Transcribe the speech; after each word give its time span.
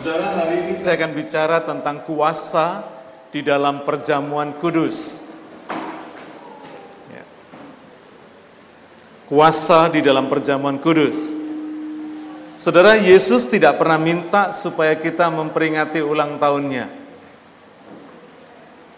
Saudara, 0.00 0.32
hari 0.32 0.64
ini 0.64 0.80
saya 0.80 0.96
akan 0.96 1.12
bicara 1.12 1.60
tentang 1.60 2.00
kuasa 2.08 2.80
di 3.28 3.44
dalam 3.44 3.84
perjamuan 3.84 4.56
kudus. 4.56 5.28
Ya. 7.12 7.20
Kuasa 9.28 9.92
di 9.92 10.00
dalam 10.00 10.24
perjamuan 10.32 10.80
kudus. 10.80 11.36
Saudara, 12.56 12.96
Yesus 12.96 13.44
tidak 13.44 13.76
pernah 13.76 14.00
minta 14.00 14.56
supaya 14.56 14.96
kita 14.96 15.28
memperingati 15.28 16.00
ulang 16.00 16.40
tahunnya. 16.40 16.88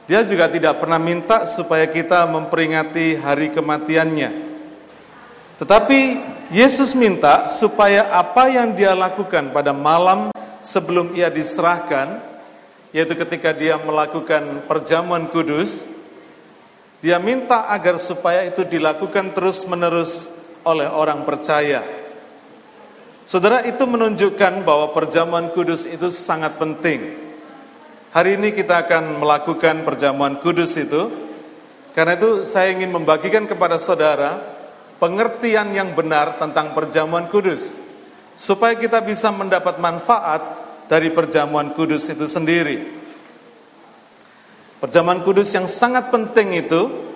Dia 0.06 0.22
juga 0.22 0.46
tidak 0.46 0.78
pernah 0.78 1.02
minta 1.02 1.50
supaya 1.50 1.90
kita 1.90 2.30
memperingati 2.30 3.18
hari 3.18 3.50
kematiannya. 3.50 4.30
Tetapi 5.58 6.00
Yesus 6.54 6.94
minta 6.94 7.50
supaya 7.50 8.06
apa 8.14 8.54
yang 8.54 8.70
dia 8.70 8.94
lakukan 8.94 9.50
pada 9.50 9.74
malam 9.74 10.30
sebelum 10.62 11.12
ia 11.18 11.28
diserahkan, 11.28 12.22
yaitu 12.94 13.18
ketika 13.18 13.50
dia 13.50 13.76
melakukan 13.76 14.64
perjamuan 14.70 15.28
kudus, 15.28 15.90
dia 17.02 17.18
minta 17.18 17.66
agar 17.68 17.98
supaya 17.98 18.46
itu 18.46 18.62
dilakukan 18.62 19.34
terus-menerus 19.34 20.38
oleh 20.62 20.86
orang 20.86 21.26
percaya. 21.26 21.82
Saudara, 23.26 23.66
itu 23.66 23.82
menunjukkan 23.82 24.62
bahwa 24.62 24.94
perjamuan 24.94 25.50
kudus 25.50 25.86
itu 25.90 26.10
sangat 26.14 26.58
penting. 26.58 27.18
Hari 28.14 28.38
ini 28.38 28.54
kita 28.54 28.86
akan 28.86 29.18
melakukan 29.18 29.82
perjamuan 29.82 30.38
kudus 30.38 30.78
itu. 30.78 31.10
Karena 31.92 32.16
itu 32.16 32.44
saya 32.48 32.72
ingin 32.72 32.88
membagikan 32.88 33.44
kepada 33.44 33.76
saudara 33.76 34.40
pengertian 34.96 35.76
yang 35.76 35.92
benar 35.92 36.40
tentang 36.40 36.72
perjamuan 36.72 37.28
kudus 37.28 37.76
supaya 38.36 38.76
kita 38.76 39.04
bisa 39.04 39.28
mendapat 39.30 39.76
manfaat 39.78 40.42
dari 40.88 41.12
perjamuan 41.12 41.72
kudus 41.76 42.08
itu 42.12 42.24
sendiri. 42.28 43.00
Perjamuan 44.82 45.22
kudus 45.22 45.54
yang 45.54 45.70
sangat 45.70 46.10
penting 46.10 46.58
itu 46.58 47.12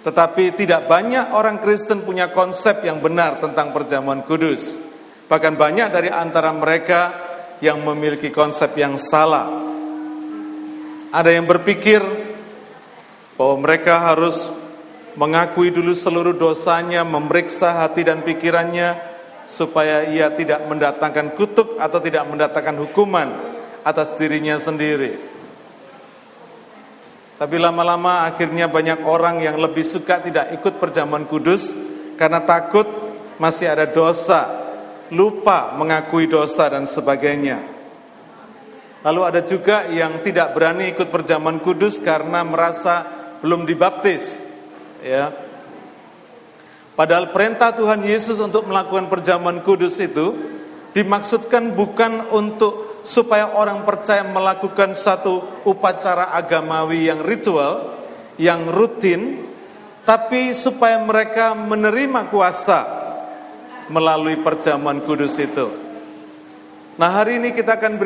tetapi 0.00 0.56
tidak 0.56 0.88
banyak 0.88 1.36
orang 1.36 1.60
Kristen 1.60 2.00
punya 2.00 2.32
konsep 2.32 2.80
yang 2.88 3.04
benar 3.04 3.36
tentang 3.36 3.68
perjamuan 3.76 4.24
kudus. 4.24 4.80
Bahkan 5.28 5.60
banyak 5.60 5.92
dari 5.92 6.08
antara 6.08 6.56
mereka 6.56 7.12
yang 7.60 7.84
memiliki 7.84 8.32
konsep 8.32 8.72
yang 8.80 8.96
salah. 8.96 9.46
Ada 11.12 11.36
yang 11.36 11.44
berpikir 11.44 12.00
bahwa 13.36 13.60
mereka 13.60 14.00
harus 14.00 14.48
mengakui 15.20 15.68
dulu 15.68 15.92
seluruh 15.92 16.32
dosanya, 16.32 17.04
memeriksa 17.04 17.84
hati 17.84 18.00
dan 18.00 18.24
pikirannya, 18.24 19.09
supaya 19.50 20.06
ia 20.06 20.30
tidak 20.30 20.62
mendatangkan 20.70 21.34
kutuk 21.34 21.74
atau 21.82 21.98
tidak 21.98 22.22
mendatangkan 22.30 22.78
hukuman 22.86 23.28
atas 23.82 24.14
dirinya 24.14 24.54
sendiri. 24.62 25.18
Tapi 27.34 27.56
lama-lama 27.58 28.30
akhirnya 28.30 28.70
banyak 28.70 29.02
orang 29.02 29.42
yang 29.42 29.58
lebih 29.58 29.82
suka 29.82 30.22
tidak 30.22 30.54
ikut 30.54 30.78
perjamuan 30.78 31.26
kudus 31.26 31.74
karena 32.14 32.38
takut 32.46 32.86
masih 33.42 33.72
ada 33.74 33.90
dosa, 33.90 34.46
lupa 35.10 35.74
mengakui 35.74 36.30
dosa 36.30 36.70
dan 36.70 36.86
sebagainya. 36.86 37.58
Lalu 39.00 39.20
ada 39.24 39.40
juga 39.40 39.88
yang 39.88 40.20
tidak 40.20 40.52
berani 40.52 40.92
ikut 40.92 41.08
perjamuan 41.08 41.58
kudus 41.58 41.96
karena 41.98 42.44
merasa 42.44 43.08
belum 43.40 43.64
dibaptis 43.64 44.46
ya. 45.00 45.49
Padahal 47.00 47.32
perintah 47.32 47.72
Tuhan 47.72 48.04
Yesus 48.04 48.36
untuk 48.44 48.68
melakukan 48.68 49.08
perjamuan 49.08 49.64
kudus 49.64 49.96
itu 50.04 50.36
dimaksudkan 50.92 51.72
bukan 51.72 52.28
untuk 52.28 53.00
supaya 53.00 53.56
orang 53.56 53.88
percaya 53.88 54.20
melakukan 54.20 54.92
satu 54.92 55.64
upacara 55.64 56.36
agamawi 56.36 57.08
yang 57.08 57.24
ritual, 57.24 58.04
yang 58.36 58.68
rutin, 58.68 59.48
tapi 60.04 60.52
supaya 60.52 61.00
mereka 61.00 61.56
menerima 61.56 62.28
kuasa 62.28 62.84
melalui 63.88 64.36
perjamuan 64.36 65.00
kudus 65.00 65.40
itu. 65.40 65.72
Nah 67.00 67.08
hari 67.16 67.40
ini 67.40 67.56
kita 67.56 67.80
akan 67.80 67.96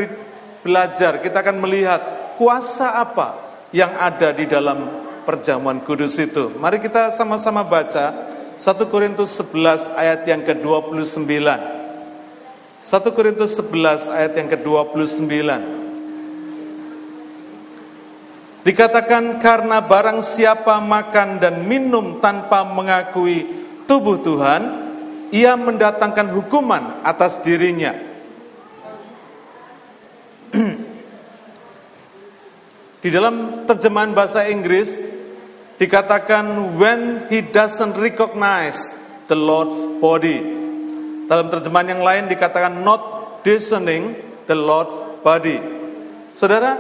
belajar, 0.63 1.19
kita 1.19 1.43
akan 1.43 1.59
melihat 1.59 1.99
kuasa 2.39 3.03
apa 3.03 3.59
yang 3.75 3.91
ada 3.99 4.31
di 4.31 4.47
dalam 4.47 4.87
perjamuan 5.27 5.83
kudus 5.83 6.15
itu. 6.23 6.55
Mari 6.63 6.79
kita 6.79 7.11
sama-sama 7.11 7.67
baca 7.67 8.31
1 8.65 8.81
Korintus 8.89 9.37
11 9.45 9.93
ayat 9.93 10.25
yang 10.25 10.41
ke-29. 10.41 11.21
1 11.21 13.13
Korintus 13.13 13.61
11 13.61 14.09
ayat 14.09 14.33
yang 14.41 14.49
ke-29. 14.57 15.29
Dikatakan 18.65 19.37
karena 19.45 19.85
barang 19.85 20.25
siapa 20.25 20.81
makan 20.81 21.45
dan 21.45 21.69
minum 21.69 22.25
tanpa 22.25 22.65
mengakui 22.65 23.45
tubuh 23.85 24.17
Tuhan, 24.25 24.63
ia 25.29 25.61
mendatangkan 25.61 26.33
hukuman 26.33 27.05
atas 27.05 27.45
dirinya. 27.45 27.93
Di 33.05 33.13
dalam 33.13 33.69
terjemahan 33.69 34.17
bahasa 34.17 34.49
Inggris 34.49 35.14
dikatakan 35.79 36.77
when 36.79 37.27
he 37.31 37.43
doesn't 37.43 37.99
recognize 37.99 38.95
the 39.27 39.39
Lord's 39.39 39.75
body. 39.99 40.41
Dalam 41.25 41.49
terjemahan 41.49 41.97
yang 41.97 42.03
lain 42.05 42.25
dikatakan 42.29 42.85
not 42.85 43.01
discerning 43.43 44.15
the 44.45 44.57
Lord's 44.57 44.95
body. 45.25 45.57
Saudara, 46.37 46.77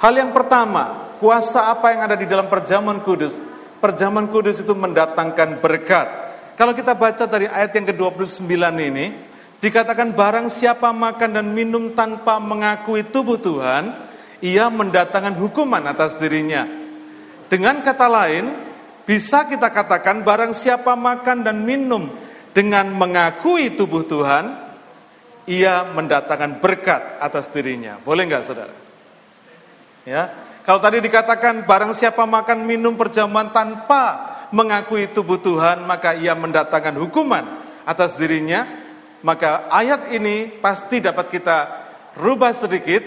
hal 0.00 0.14
yang 0.16 0.32
pertama, 0.32 1.14
kuasa 1.20 1.68
apa 1.68 1.92
yang 1.92 2.00
ada 2.08 2.16
di 2.16 2.24
dalam 2.24 2.48
perjamuan 2.48 3.04
kudus? 3.04 3.42
Perjamuan 3.78 4.30
kudus 4.30 4.62
itu 4.62 4.72
mendatangkan 4.72 5.60
berkat. 5.60 6.08
Kalau 6.58 6.74
kita 6.74 6.98
baca 6.98 7.24
dari 7.30 7.46
ayat 7.46 7.70
yang 7.76 7.86
ke-29 7.94 8.50
ini, 8.82 9.06
dikatakan 9.62 10.14
barang 10.14 10.46
siapa 10.50 10.90
makan 10.90 11.38
dan 11.38 11.46
minum 11.54 11.94
tanpa 11.94 12.42
mengakui 12.42 13.06
tubuh 13.06 13.38
Tuhan, 13.38 13.94
ia 14.42 14.66
mendatangkan 14.70 15.34
hukuman 15.38 15.82
atas 15.86 16.18
dirinya. 16.18 16.77
Dengan 17.48 17.80
kata 17.80 18.06
lain, 18.08 18.44
bisa 19.08 19.48
kita 19.48 19.72
katakan 19.72 20.20
barang 20.20 20.52
siapa 20.52 20.92
makan 20.92 21.40
dan 21.40 21.64
minum 21.64 22.12
dengan 22.52 22.92
mengakui 22.92 23.72
tubuh 23.72 24.04
Tuhan, 24.04 24.52
ia 25.48 25.88
mendatangkan 25.88 26.60
berkat 26.60 27.16
atas 27.16 27.48
dirinya. 27.48 27.96
Boleh 28.04 28.28
nggak 28.28 28.44
saudara? 28.44 28.76
Ya, 30.04 30.28
kalau 30.68 30.84
tadi 30.84 31.00
dikatakan 31.00 31.64
barang 31.64 31.96
siapa 31.96 32.28
makan 32.28 32.68
minum 32.68 32.92
perjamuan 33.00 33.48
tanpa 33.48 34.36
mengakui 34.52 35.08
tubuh 35.08 35.40
Tuhan, 35.40 35.88
maka 35.88 36.12
ia 36.12 36.36
mendatangkan 36.36 37.00
hukuman 37.00 37.44
atas 37.88 38.12
dirinya. 38.20 38.68
Maka 39.24 39.66
ayat 39.72 40.12
ini 40.12 40.60
pasti 40.60 41.00
dapat 41.00 41.32
kita 41.32 41.56
rubah 42.20 42.52
sedikit 42.54 43.02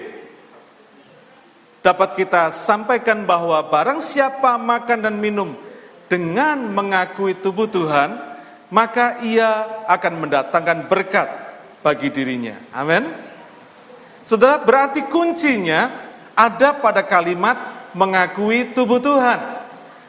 dapat 1.81 2.14
kita 2.18 2.53
sampaikan 2.53 3.25
bahwa 3.25 3.58
barang 3.66 4.00
siapa 4.02 4.58
makan 4.58 5.09
dan 5.09 5.18
minum 5.18 5.58
dengan 6.06 6.62
mengakui 6.69 7.38
tubuh 7.42 7.66
Tuhan, 7.66 8.18
maka 8.69 9.19
ia 9.25 9.84
akan 9.90 10.14
mendatangkan 10.25 10.88
berkat 10.88 11.28
bagi 11.81 12.14
dirinya. 12.14 12.56
Amin. 12.72 13.03
Saudara, 14.24 14.62
berarti 14.62 15.09
kuncinya 15.09 15.90
ada 16.38 16.78
pada 16.78 17.03
kalimat 17.03 17.58
mengakui 17.98 18.72
tubuh 18.72 19.02
Tuhan. 19.02 19.59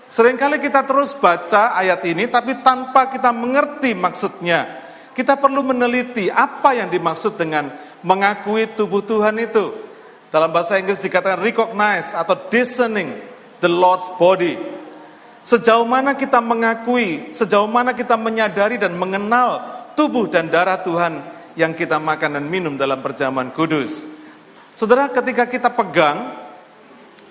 Seringkali 0.06 0.60
kita 0.60 0.84
terus 0.84 1.16
baca 1.16 1.72
ayat 1.72 2.04
ini 2.04 2.28
tapi 2.28 2.60
tanpa 2.60 3.08
kita 3.08 3.32
mengerti 3.32 3.96
maksudnya. 3.96 4.84
Kita 5.16 5.40
perlu 5.40 5.64
meneliti 5.64 6.28
apa 6.28 6.76
yang 6.76 6.92
dimaksud 6.92 7.36
dengan 7.36 7.72
mengakui 8.04 8.68
tubuh 8.76 9.00
Tuhan 9.00 9.40
itu. 9.40 9.81
Dalam 10.32 10.48
bahasa 10.48 10.80
Inggris 10.80 11.04
dikatakan 11.04 11.44
recognize 11.44 12.16
atau 12.16 12.32
discerning 12.48 13.12
the 13.60 13.68
Lord's 13.68 14.08
body. 14.16 14.56
Sejauh 15.44 15.84
mana 15.84 16.16
kita 16.16 16.40
mengakui, 16.40 17.36
sejauh 17.36 17.68
mana 17.68 17.92
kita 17.92 18.16
menyadari 18.16 18.80
dan 18.80 18.96
mengenal 18.96 19.60
tubuh 19.92 20.24
dan 20.32 20.48
darah 20.48 20.80
Tuhan 20.80 21.20
yang 21.52 21.76
kita 21.76 22.00
makan 22.00 22.40
dan 22.40 22.48
minum 22.48 22.80
dalam 22.80 23.04
perjamuan 23.04 23.52
kudus. 23.52 24.08
Saudara, 24.72 25.12
ketika 25.12 25.44
kita 25.44 25.68
pegang 25.68 26.32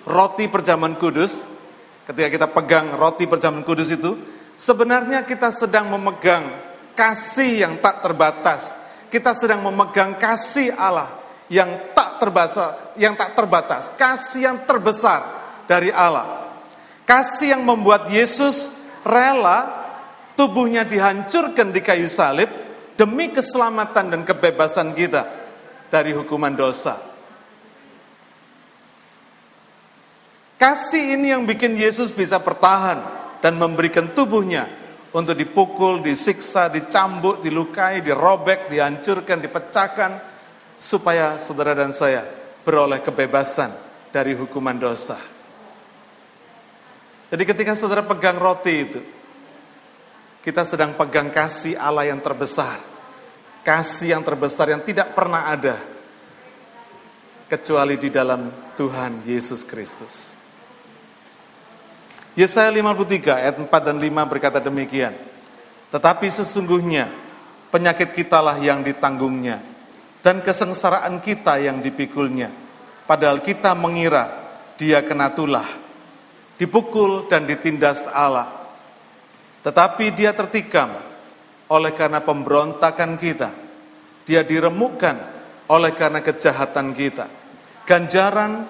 roti 0.06 0.46
perjamuan 0.46 0.94
kudus, 0.94 1.50
ketika 2.06 2.30
kita 2.30 2.46
pegang 2.54 2.94
roti 2.94 3.26
perjamuan 3.26 3.66
kudus 3.66 3.90
itu, 3.90 4.14
sebenarnya 4.54 5.26
kita 5.26 5.50
sedang 5.50 5.90
memegang 5.90 6.54
kasih 6.94 7.66
yang 7.66 7.74
tak 7.82 7.98
terbatas. 7.98 8.78
Kita 9.10 9.34
sedang 9.34 9.66
memegang 9.66 10.14
kasih 10.22 10.70
Allah 10.78 11.21
yang 11.52 11.92
tak 11.92 12.16
terbatas, 12.16 12.96
yang 12.96 13.12
tak 13.12 13.36
terbatas, 13.36 13.92
kasih 14.00 14.48
yang 14.48 14.58
terbesar 14.64 15.20
dari 15.68 15.92
Allah. 15.92 16.48
Kasih 17.04 17.52
yang 17.58 17.62
membuat 17.68 18.08
Yesus 18.08 18.72
rela 19.04 19.84
tubuhnya 20.32 20.88
dihancurkan 20.88 21.68
di 21.68 21.84
kayu 21.84 22.08
salib 22.08 22.48
demi 22.96 23.28
keselamatan 23.28 24.16
dan 24.16 24.20
kebebasan 24.24 24.96
kita. 24.96 25.44
dari 25.92 26.16
hukuman 26.16 26.56
dosa. 26.56 26.96
Kasih 30.56 31.20
ini 31.20 31.36
yang 31.36 31.44
bikin 31.44 31.76
Yesus 31.76 32.08
bisa 32.08 32.40
bertahan 32.40 32.96
dan 33.44 33.60
memberikan 33.60 34.08
tubuhnya 34.16 34.72
untuk 35.12 35.36
dipukul, 35.36 36.00
disiksa, 36.00 36.72
dicambuk, 36.72 37.44
dilukai, 37.44 38.00
dirobek, 38.00 38.72
dihancurkan, 38.72 39.44
dipecahkan, 39.44 40.31
supaya 40.82 41.38
saudara 41.38 41.78
dan 41.78 41.94
saya 41.94 42.26
beroleh 42.66 42.98
kebebasan 42.98 43.70
dari 44.10 44.34
hukuman 44.34 44.74
dosa. 44.74 45.14
Jadi 47.30 47.42
ketika 47.46 47.78
saudara 47.78 48.02
pegang 48.02 48.34
roti 48.34 48.74
itu, 48.74 49.00
kita 50.42 50.66
sedang 50.66 50.98
pegang 50.98 51.30
kasih 51.30 51.78
Allah 51.78 52.10
yang 52.10 52.18
terbesar. 52.18 52.82
Kasih 53.62 54.18
yang 54.18 54.26
terbesar 54.26 54.74
yang 54.74 54.82
tidak 54.82 55.14
pernah 55.14 55.46
ada 55.46 55.78
kecuali 57.46 57.94
di 57.94 58.10
dalam 58.10 58.50
Tuhan 58.74 59.22
Yesus 59.22 59.62
Kristus. 59.62 60.34
Yesaya 62.34 62.74
53 62.74 63.38
ayat 63.38 63.54
4 63.54 63.70
dan 63.70 63.96
5 64.02 64.02
berkata 64.26 64.58
demikian. 64.58 65.14
Tetapi 65.94 66.26
sesungguhnya 66.26 67.06
penyakit 67.70 68.10
kitalah 68.18 68.58
yang 68.58 68.82
ditanggungnya 68.82 69.71
dan 70.22 70.40
kesengsaraan 70.40 71.18
kita 71.18 71.58
yang 71.58 71.82
dipikulnya. 71.82 72.48
Padahal 73.04 73.42
kita 73.42 73.74
mengira 73.74 74.30
dia 74.78 75.02
kena 75.02 75.34
tulah, 75.34 75.66
dipukul 76.56 77.26
dan 77.26 77.44
ditindas 77.44 78.06
Allah. 78.08 78.48
Tetapi 79.66 80.14
dia 80.14 80.30
tertikam 80.32 80.90
oleh 81.70 81.92
karena 81.92 82.22
pemberontakan 82.22 83.18
kita. 83.18 83.50
Dia 84.22 84.46
diremukkan 84.46 85.16
oleh 85.66 85.92
karena 85.98 86.22
kejahatan 86.22 86.94
kita. 86.94 87.26
Ganjaran 87.82 88.66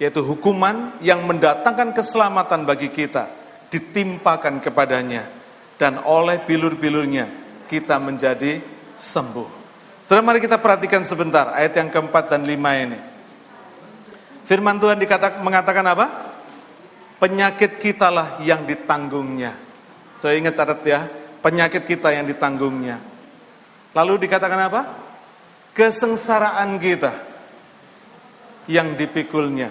yaitu 0.00 0.24
hukuman 0.24 0.96
yang 1.04 1.28
mendatangkan 1.28 1.92
keselamatan 1.92 2.64
bagi 2.64 2.88
kita, 2.88 3.28
ditimpakan 3.68 4.64
kepadanya, 4.64 5.28
dan 5.76 6.00
oleh 6.08 6.40
bilur-bilurnya 6.40 7.28
kita 7.68 8.00
menjadi 8.00 8.64
sembuh. 8.96 9.59
Saudara 10.10 10.26
mari 10.26 10.42
kita 10.42 10.58
perhatikan 10.58 11.06
sebentar 11.06 11.54
ayat 11.54 11.70
yang 11.78 11.86
keempat 11.86 12.34
dan 12.34 12.42
lima 12.42 12.74
ini. 12.74 12.98
Firman 14.42 14.82
Tuhan 14.82 14.98
dikata, 14.98 15.38
mengatakan 15.38 15.86
apa? 15.86 16.34
Penyakit 17.22 17.78
kitalah 17.78 18.42
yang 18.42 18.66
ditanggungnya. 18.66 19.54
Saya 20.18 20.34
ingat 20.34 20.58
catat 20.58 20.82
ya, 20.82 21.06
penyakit 21.38 21.86
kita 21.86 22.10
yang 22.10 22.26
ditanggungnya. 22.26 22.98
Lalu 23.94 24.26
dikatakan 24.26 24.58
apa? 24.66 24.82
Kesengsaraan 25.78 26.82
kita 26.82 27.14
yang 28.66 28.98
dipikulnya. 28.98 29.70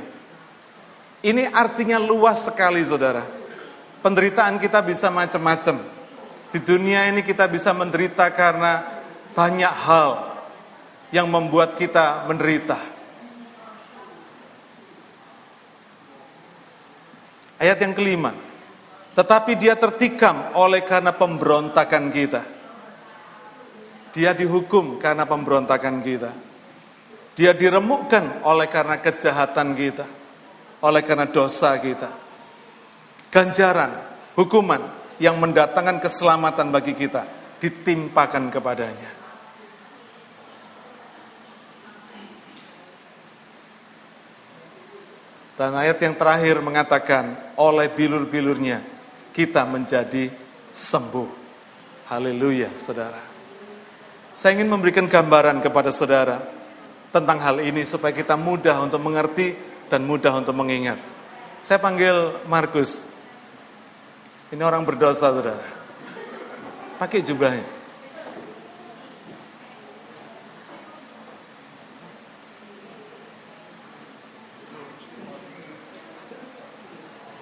Ini 1.20 1.52
artinya 1.52 2.00
luas 2.00 2.48
sekali 2.48 2.80
saudara. 2.88 3.28
Penderitaan 4.00 4.56
kita 4.56 4.80
bisa 4.88 5.12
macam-macam. 5.12 5.84
Di 6.56 6.64
dunia 6.64 7.12
ini 7.12 7.28
kita 7.28 7.44
bisa 7.52 7.76
menderita 7.76 8.32
karena 8.32 9.04
banyak 9.36 9.76
hal 9.84 10.29
yang 11.10 11.30
membuat 11.30 11.74
kita 11.74 12.30
menderita. 12.30 12.78
Ayat 17.60 17.78
yang 17.84 17.94
kelima. 17.98 18.32
Tetapi 19.18 19.60
dia 19.60 19.76
tertikam 19.76 20.56
oleh 20.56 20.80
karena 20.86 21.12
pemberontakan 21.12 22.08
kita. 22.08 22.42
Dia 24.16 24.32
dihukum 24.32 24.96
karena 24.96 25.28
pemberontakan 25.28 26.00
kita. 26.00 26.32
Dia 27.36 27.52
diremukkan 27.52 28.48
oleh 28.48 28.68
karena 28.72 29.00
kejahatan 29.04 29.76
kita 29.76 30.08
oleh 30.80 31.04
karena 31.04 31.28
dosa 31.28 31.76
kita. 31.80 32.10
Ganjaran, 33.30 33.92
hukuman 34.40 34.82
yang 35.20 35.36
mendatangkan 35.38 36.00
keselamatan 36.00 36.72
bagi 36.72 36.96
kita 36.96 37.28
ditimpakan 37.60 38.48
kepadanya. 38.48 39.19
Dan 45.60 45.76
ayat 45.76 46.00
yang 46.00 46.16
terakhir 46.16 46.64
mengatakan, 46.64 47.36
oleh 47.60 47.92
bilur-bilurnya 47.92 48.80
kita 49.36 49.68
menjadi 49.68 50.32
sembuh. 50.72 51.28
Haleluya, 52.08 52.72
saudara. 52.80 53.20
Saya 54.32 54.56
ingin 54.56 54.72
memberikan 54.72 55.04
gambaran 55.04 55.60
kepada 55.60 55.92
saudara 55.92 56.40
tentang 57.12 57.44
hal 57.44 57.60
ini 57.60 57.84
supaya 57.84 58.16
kita 58.16 58.40
mudah 58.40 58.80
untuk 58.80 59.04
mengerti 59.04 59.52
dan 59.92 60.08
mudah 60.08 60.32
untuk 60.40 60.56
mengingat. 60.56 60.96
Saya 61.60 61.84
panggil 61.84 62.40
Markus. 62.48 63.04
Ini 64.56 64.64
orang 64.64 64.88
berdosa, 64.88 65.28
saudara. 65.28 65.68
Pakai 67.04 67.20
jubahnya. 67.20 67.79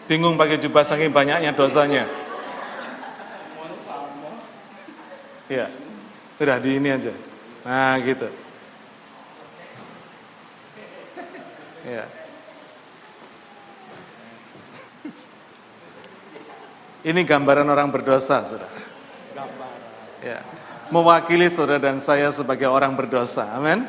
Bingung 0.07 0.39
pakai 0.39 0.55
jubah 0.55 0.87
saking 0.87 1.11
banyaknya 1.11 1.51
dosanya. 1.51 2.07
Ya, 5.51 5.71
udah 6.39 6.57
di 6.59 6.79
ini 6.79 6.91
aja. 6.91 7.11
Nah 7.67 7.99
gitu. 8.03 8.27
Ya. 11.87 12.03
Ini 17.07 17.23
gambaran 17.23 17.67
orang 17.71 17.87
berdosa, 17.87 18.43
saudara. 18.43 18.67
Ya. 20.19 20.43
Mewakili 20.91 21.47
saudara 21.47 21.79
dan 21.79 22.03
saya 22.03 22.27
sebagai 22.35 22.67
orang 22.67 22.91
berdosa. 22.95 23.47
Amin. 23.55 23.87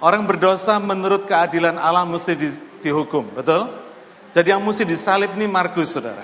Orang 0.00 0.24
berdosa 0.24 0.80
menurut 0.80 1.28
keadilan 1.28 1.76
Allah 1.76 2.08
mesti 2.08 2.32
di, 2.32 2.48
dihukum, 2.80 3.28
betul? 3.36 3.68
Jadi 4.30 4.54
yang 4.54 4.62
mesti 4.62 4.86
disalib 4.86 5.34
ini 5.34 5.50
Markus, 5.50 5.90
saudara. 5.90 6.22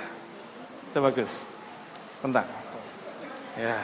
Coba 0.94 1.10
Gus, 1.10 1.50
bentar. 2.22 2.46
Ya. 3.58 3.82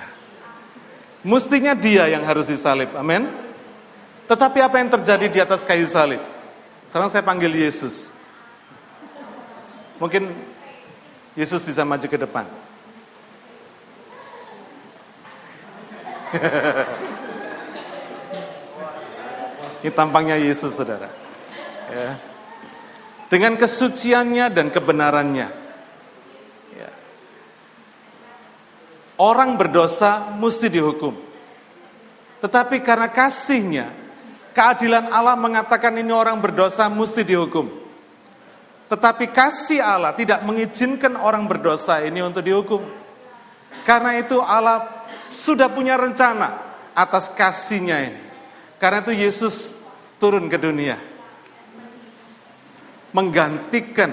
Mestinya 1.26 1.74
dia 1.74 2.06
yang 2.06 2.22
harus 2.22 2.46
disalib, 2.46 2.94
amin. 2.94 3.26
Tetapi 4.30 4.62
apa 4.62 4.78
yang 4.78 4.94
terjadi 4.94 5.26
di 5.26 5.42
atas 5.42 5.66
kayu 5.66 5.90
salib? 5.90 6.22
Sekarang 6.86 7.10
saya 7.10 7.26
panggil 7.26 7.50
Yesus. 7.50 8.14
Mungkin 9.98 10.30
Yesus 11.34 11.66
bisa 11.66 11.82
maju 11.82 12.06
ke 12.06 12.18
depan. 12.18 12.46
Ini 19.82 19.90
tampangnya 19.90 20.38
Yesus, 20.38 20.78
saudara. 20.78 21.10
Ya. 21.90 22.31
Dengan 23.32 23.56
kesuciannya 23.56 24.52
dan 24.52 24.68
kebenarannya. 24.68 25.48
Ya. 26.76 26.90
Orang 29.16 29.56
berdosa 29.56 30.36
mesti 30.36 30.68
dihukum. 30.68 31.16
Tetapi 32.44 32.84
karena 32.84 33.08
kasihnya, 33.08 33.88
keadilan 34.52 35.08
Allah 35.08 35.32
mengatakan 35.32 35.96
ini 35.96 36.12
orang 36.12 36.44
berdosa 36.44 36.92
mesti 36.92 37.24
dihukum. 37.24 37.72
Tetapi 38.92 39.32
kasih 39.32 39.80
Allah 39.80 40.12
tidak 40.12 40.44
mengizinkan 40.44 41.16
orang 41.16 41.48
berdosa 41.48 42.04
ini 42.04 42.20
untuk 42.20 42.44
dihukum. 42.44 42.84
Karena 43.88 44.20
itu 44.20 44.44
Allah 44.44 45.08
sudah 45.32 45.72
punya 45.72 45.96
rencana 45.96 46.60
atas 46.92 47.32
kasihnya 47.32 48.12
ini. 48.12 48.20
Karena 48.76 49.00
itu 49.00 49.16
Yesus 49.16 49.72
turun 50.20 50.52
ke 50.52 50.60
dunia. 50.60 51.11
Menggantikan 53.12 54.12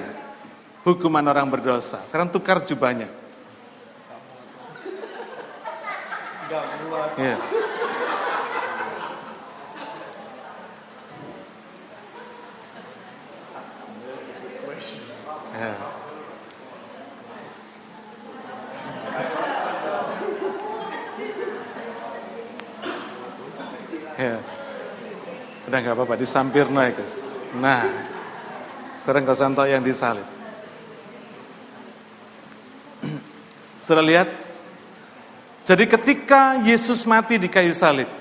hukuman 0.84 1.24
orang 1.27 1.48
berdosa. 1.48 2.03
Sekarang 2.03 2.32
tukar 2.32 2.63
jubahnya. 2.63 3.08
Yeah. 7.20 7.39
Ya. 15.60 15.75
ya. 24.20 24.36
Udah 25.68 25.77
nggak 25.84 25.96
apa-apa, 25.96 26.15
disampir 26.15 26.65
naik 26.72 26.98
guys. 26.98 27.22
Nah, 27.60 27.86
sering 29.00 29.24
kesanto 29.24 29.63
yang 29.63 29.79
disalib. 29.79 30.27
Sudah 33.79 34.03
lihat? 34.03 34.27
Jadi 35.63 35.88
ketika 35.88 36.60
Yesus 36.68 37.08
mati 37.08 37.39
di 37.39 37.48
kayu 37.48 37.72
salib, 37.72 38.12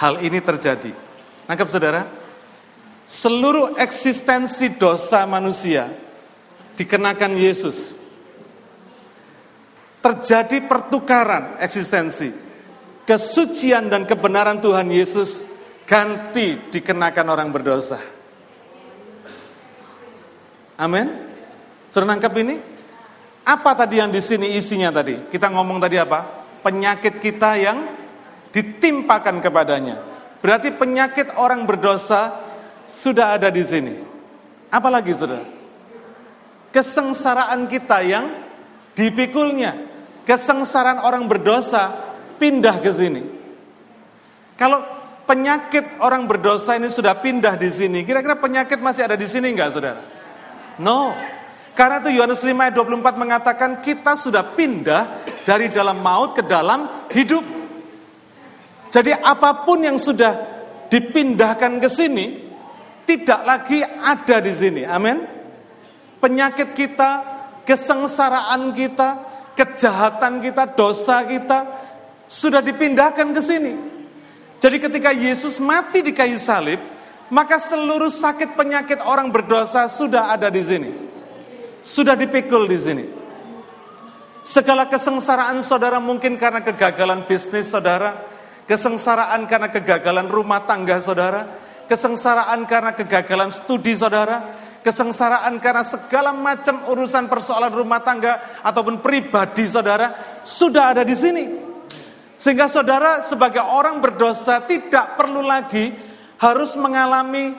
hal 0.00 0.24
ini 0.24 0.40
terjadi. 0.40 0.96
Nangkep 1.44 1.68
saudara? 1.68 2.08
Seluruh 3.04 3.76
eksistensi 3.76 4.72
dosa 4.80 5.28
manusia 5.28 5.92
dikenakan 6.80 7.36
Yesus. 7.36 8.00
Terjadi 10.00 10.64
pertukaran 10.64 11.60
eksistensi. 11.60 12.32
Kesucian 13.04 13.92
dan 13.92 14.08
kebenaran 14.08 14.64
Tuhan 14.64 14.88
Yesus 14.88 15.52
ganti 15.84 16.56
dikenakan 16.72 17.26
orang 17.28 17.52
berdosa. 17.52 18.13
Amin. 20.74 21.06
Sudah 21.90 22.10
nangkep 22.10 22.34
ini? 22.42 22.58
Apa 23.44 23.76
tadi 23.76 24.00
yang 24.00 24.10
di 24.10 24.18
sini 24.24 24.56
isinya 24.56 24.90
tadi? 24.90 25.30
Kita 25.30 25.52
ngomong 25.52 25.78
tadi 25.78 26.00
apa? 26.00 26.24
Penyakit 26.64 27.20
kita 27.20 27.60
yang 27.60 27.78
ditimpakan 28.50 29.38
kepadanya. 29.44 30.00
Berarti 30.40 30.72
penyakit 30.72 31.36
orang 31.36 31.68
berdosa 31.68 32.34
sudah 32.88 33.36
ada 33.36 33.52
di 33.52 33.60
sini. 33.60 33.94
Apalagi 34.72 35.12
saudara? 35.12 35.46
Kesengsaraan 36.72 37.68
kita 37.70 38.02
yang 38.02 38.26
dipikulnya. 38.96 39.76
Kesengsaraan 40.24 41.04
orang 41.04 41.28
berdosa 41.28 41.94
pindah 42.40 42.80
ke 42.80 42.90
sini. 42.90 43.22
Kalau 44.56 44.82
penyakit 45.28 46.00
orang 46.00 46.24
berdosa 46.24 46.78
ini 46.78 46.88
sudah 46.88 47.18
pindah 47.18 47.60
di 47.60 47.68
sini, 47.68 48.06
kira-kira 48.06 48.38
penyakit 48.38 48.78
masih 48.80 49.04
ada 49.04 49.16
di 49.18 49.26
sini 49.28 49.52
enggak 49.52 49.74
saudara? 49.74 50.13
No. 50.80 51.14
Karena 51.74 51.98
itu 51.98 52.14
Yohanes 52.14 52.38
5 52.38 52.54
ayat 52.54 52.74
24 52.78 53.18
mengatakan 53.18 53.70
kita 53.82 54.14
sudah 54.14 54.46
pindah 54.54 55.26
dari 55.42 55.74
dalam 55.74 55.98
maut 55.98 56.38
ke 56.38 56.42
dalam 56.46 57.10
hidup. 57.10 57.42
Jadi 58.94 59.10
apa 59.10 59.66
pun 59.66 59.82
yang 59.82 59.98
sudah 59.98 60.38
dipindahkan 60.86 61.82
ke 61.82 61.88
sini 61.90 62.26
tidak 63.02 63.40
lagi 63.42 63.82
ada 63.82 64.38
di 64.38 64.52
sini. 64.54 64.82
Amin. 64.86 65.18
Penyakit 66.22 66.78
kita, 66.78 67.10
kesengsaraan 67.66 68.70
kita, 68.70 69.08
kejahatan 69.58 70.38
kita, 70.38 70.70
dosa 70.78 71.26
kita 71.26 71.58
sudah 72.30 72.62
dipindahkan 72.64 73.34
ke 73.34 73.40
sini. 73.42 73.74
Jadi 74.62 74.76
ketika 74.80 75.10
Yesus 75.12 75.60
mati 75.60 76.00
di 76.00 76.16
kayu 76.16 76.40
salib, 76.40 76.80
maka 77.32 77.56
seluruh 77.56 78.12
sakit 78.12 78.56
penyakit 78.58 79.00
orang 79.04 79.32
berdosa 79.32 79.88
sudah 79.88 80.32
ada 80.32 80.48
di 80.52 80.62
sini 80.64 80.90
sudah 81.84 82.16
dipikul 82.16 82.64
di 82.64 82.78
sini. 82.80 83.04
Segala 84.40 84.88
kesengsaraan 84.88 85.60
saudara 85.60 86.00
mungkin 86.00 86.40
karena 86.40 86.64
kegagalan 86.64 87.28
bisnis 87.28 87.68
saudara, 87.68 88.24
kesengsaraan 88.64 89.44
karena 89.44 89.68
kegagalan 89.68 90.28
rumah 90.32 90.64
tangga 90.64 90.96
saudara, 91.00 91.44
kesengsaraan 91.84 92.64
karena 92.64 92.96
kegagalan 92.96 93.52
studi 93.52 93.92
saudara, 93.96 94.52
kesengsaraan 94.80 95.60
karena 95.60 95.84
segala 95.84 96.32
macam 96.32 96.88
urusan 96.92 97.28
persoalan 97.28 97.72
rumah 97.72 98.00
tangga 98.04 98.60
ataupun 98.64 99.00
pribadi 99.00 99.68
saudara 99.68 100.40
sudah 100.44 100.96
ada 100.96 101.04
di 101.04 101.16
sini. 101.16 101.44
Sehingga 102.36 102.68
saudara 102.68 103.24
sebagai 103.24 103.64
orang 103.64 104.00
berdosa 104.04 104.60
tidak 104.68 105.16
perlu 105.16 105.40
lagi 105.40 106.03
harus 106.44 106.76
mengalami 106.76 107.56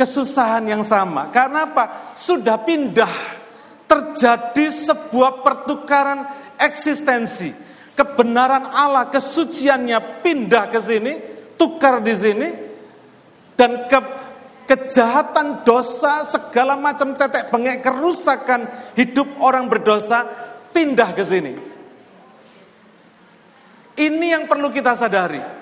kesusahan 0.00 0.64
yang 0.64 0.80
sama. 0.80 1.28
Karena 1.28 1.68
apa? 1.68 2.16
Sudah 2.16 2.56
pindah 2.64 3.12
terjadi 3.84 4.66
sebuah 4.72 5.44
pertukaran 5.44 6.24
eksistensi. 6.56 7.52
Kebenaran 7.96 8.72
Allah, 8.72 9.08
kesuciannya 9.08 10.20
pindah 10.24 10.68
ke 10.68 10.80
sini, 10.80 11.12
tukar 11.56 12.04
di 12.04 12.12
sini, 12.12 12.48
dan 13.56 13.88
ke, 13.88 14.00
kejahatan 14.68 15.64
dosa, 15.64 16.28
segala 16.28 16.76
macam 16.76 17.16
tetek 17.16 17.48
bengek, 17.48 17.80
kerusakan 17.80 18.68
hidup 19.00 19.40
orang 19.40 19.64
berdosa 19.72 20.28
pindah 20.76 21.16
ke 21.16 21.24
sini. 21.24 21.52
Ini 23.96 24.26
yang 24.28 24.44
perlu 24.44 24.68
kita 24.68 24.92
sadari. 24.92 25.55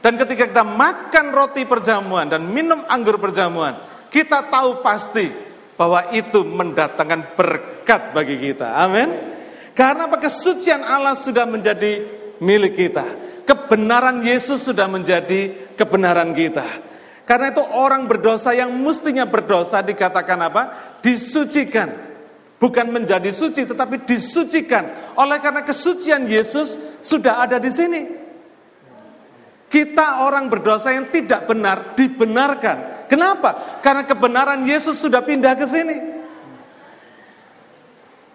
Dan 0.00 0.16
ketika 0.16 0.48
kita 0.48 0.64
makan 0.64 1.26
roti 1.32 1.68
perjamuan 1.68 2.24
dan 2.24 2.48
minum 2.48 2.80
anggur 2.88 3.20
perjamuan, 3.20 3.76
kita 4.08 4.48
tahu 4.48 4.80
pasti 4.80 5.28
bahwa 5.76 6.08
itu 6.12 6.40
mendatangkan 6.44 7.36
berkat 7.36 8.16
bagi 8.16 8.36
kita. 8.36 8.80
Amin. 8.80 9.08
Karena 9.76 10.08
apa 10.08 10.20
kesucian 10.20 10.84
Allah 10.84 11.16
sudah 11.16 11.48
menjadi 11.48 12.04
milik 12.40 12.76
kita. 12.76 13.04
Kebenaran 13.48 14.20
Yesus 14.20 14.60
sudah 14.60 14.88
menjadi 14.88 15.72
kebenaran 15.76 16.36
kita. 16.36 16.64
Karena 17.24 17.54
itu 17.54 17.62
orang 17.62 18.04
berdosa 18.10 18.52
yang 18.52 18.74
mestinya 18.76 19.24
berdosa 19.24 19.80
dikatakan 19.80 20.38
apa? 20.42 20.62
Disucikan. 21.00 21.88
Bukan 22.60 22.92
menjadi 22.92 23.32
suci 23.32 23.64
tetapi 23.64 24.04
disucikan. 24.04 25.16
Oleh 25.16 25.40
karena 25.40 25.64
kesucian 25.64 26.28
Yesus 26.28 26.76
sudah 27.00 27.40
ada 27.40 27.56
di 27.56 27.72
sini. 27.72 28.19
Kita 29.70 30.26
orang 30.26 30.50
berdosa 30.50 30.90
yang 30.90 31.06
tidak 31.14 31.46
benar 31.46 31.94
dibenarkan. 31.94 33.06
Kenapa? 33.06 33.78
Karena 33.78 34.02
kebenaran 34.02 34.66
Yesus 34.66 34.98
sudah 34.98 35.22
pindah 35.22 35.54
ke 35.54 35.62
sini. 35.62 35.96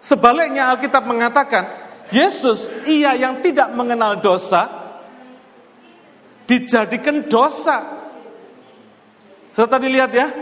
Sebaliknya 0.00 0.72
Alkitab 0.72 1.04
mengatakan, 1.04 1.68
Yesus 2.08 2.72
ia 2.88 3.12
yang 3.12 3.44
tidak 3.44 3.68
mengenal 3.76 4.16
dosa 4.16 4.86
dijadikan 6.48 7.26
dosa. 7.26 7.84
Serta 9.52 9.76
dilihat 9.76 10.14
ya. 10.16 10.32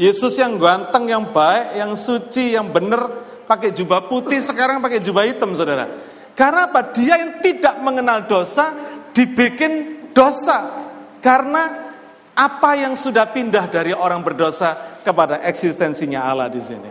Yesus 0.00 0.34
yang 0.40 0.56
ganteng, 0.56 1.12
yang 1.12 1.28
baik, 1.28 1.76
yang 1.76 1.92
suci, 1.92 2.56
yang 2.56 2.72
benar, 2.72 3.04
pakai 3.44 3.68
jubah 3.68 4.08
putih, 4.08 4.40
sekarang 4.40 4.80
pakai 4.80 4.98
jubah 4.98 5.28
hitam, 5.28 5.52
saudara. 5.52 5.86
Karena 6.32 6.72
apa? 6.72 6.88
Dia 6.96 7.20
yang 7.20 7.44
tidak 7.44 7.76
mengenal 7.84 8.24
dosa 8.24 8.72
dibikin 9.12 9.99
dosa 10.10 10.88
karena 11.20 11.92
apa 12.34 12.70
yang 12.78 12.96
sudah 12.96 13.28
pindah 13.28 13.68
dari 13.68 13.92
orang 13.92 14.24
berdosa 14.24 15.00
kepada 15.04 15.44
eksistensinya 15.44 16.24
Allah 16.24 16.48
di 16.48 16.60
sini. 16.62 16.90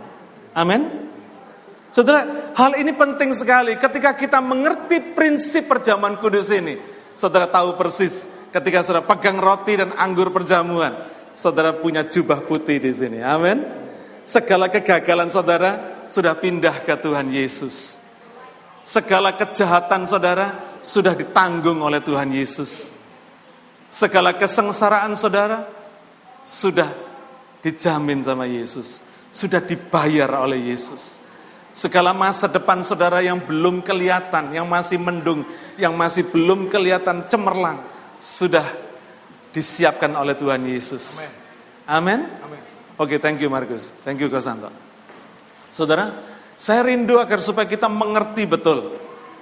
Amin. 0.54 1.10
Saudara, 1.90 2.54
hal 2.54 2.78
ini 2.78 2.94
penting 2.94 3.34
sekali 3.34 3.74
ketika 3.74 4.14
kita 4.14 4.38
mengerti 4.38 5.02
prinsip 5.14 5.66
perjamuan 5.66 6.22
kudus 6.22 6.54
ini. 6.54 6.78
Saudara 7.18 7.50
tahu 7.50 7.74
persis 7.74 8.30
ketika 8.54 8.86
saudara 8.86 9.02
pegang 9.02 9.42
roti 9.42 9.74
dan 9.74 9.90
anggur 9.98 10.30
perjamuan, 10.30 10.94
saudara 11.34 11.74
punya 11.74 12.06
jubah 12.06 12.46
putih 12.46 12.78
di 12.78 12.94
sini. 12.94 13.18
Amin. 13.18 13.66
Segala 14.22 14.70
kegagalan 14.70 15.26
saudara 15.26 16.06
sudah 16.06 16.38
pindah 16.38 16.86
ke 16.86 16.94
Tuhan 16.94 17.26
Yesus. 17.34 17.98
Segala 18.86 19.34
kejahatan 19.34 20.06
saudara 20.06 20.78
sudah 20.78 21.18
ditanggung 21.18 21.82
oleh 21.82 21.98
Tuhan 21.98 22.30
Yesus. 22.30 22.99
Segala 23.90 24.30
kesengsaraan 24.38 25.18
saudara 25.18 25.66
sudah 26.46 26.86
dijamin 27.58 28.22
sama 28.22 28.46
Yesus, 28.46 29.02
sudah 29.34 29.58
dibayar 29.58 30.30
oleh 30.46 30.70
Yesus. 30.70 31.18
Segala 31.74 32.14
masa 32.14 32.46
depan 32.46 32.86
saudara 32.86 33.18
yang 33.18 33.42
belum 33.42 33.82
kelihatan, 33.82 34.54
yang 34.54 34.70
masih 34.70 34.94
mendung, 34.98 35.42
yang 35.74 35.94
masih 35.98 36.26
belum 36.30 36.70
kelihatan 36.70 37.26
cemerlang, 37.26 37.82
sudah 38.18 38.66
disiapkan 39.50 40.14
oleh 40.14 40.38
Tuhan 40.38 40.62
Yesus. 40.70 41.34
Amin. 41.82 42.30
Oke, 42.94 43.16
okay, 43.16 43.18
thank 43.18 43.42
you 43.42 43.50
Markus. 43.50 43.90
Thank 44.06 44.22
you 44.22 44.30
Kosanto. 44.30 44.70
Saudara, 45.74 46.14
saya 46.54 46.86
rindu 46.86 47.18
agar 47.18 47.42
supaya 47.42 47.66
kita 47.66 47.90
mengerti 47.90 48.46
betul. 48.46 48.98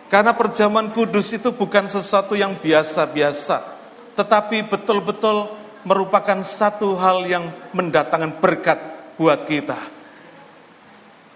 Karena 0.09 0.33
perjamuan 0.33 0.88
kudus 0.88 1.37
itu 1.37 1.52
bukan 1.52 1.85
sesuatu 1.85 2.33
yang 2.33 2.57
biasa-biasa 2.57 3.77
tetapi 4.18 4.66
betul-betul 4.66 5.46
merupakan 5.87 6.42
satu 6.42 6.98
hal 6.98 7.22
yang 7.22 7.54
mendatangkan 7.70 8.42
berkat 8.42 8.78
buat 9.14 9.46
kita. 9.46 9.78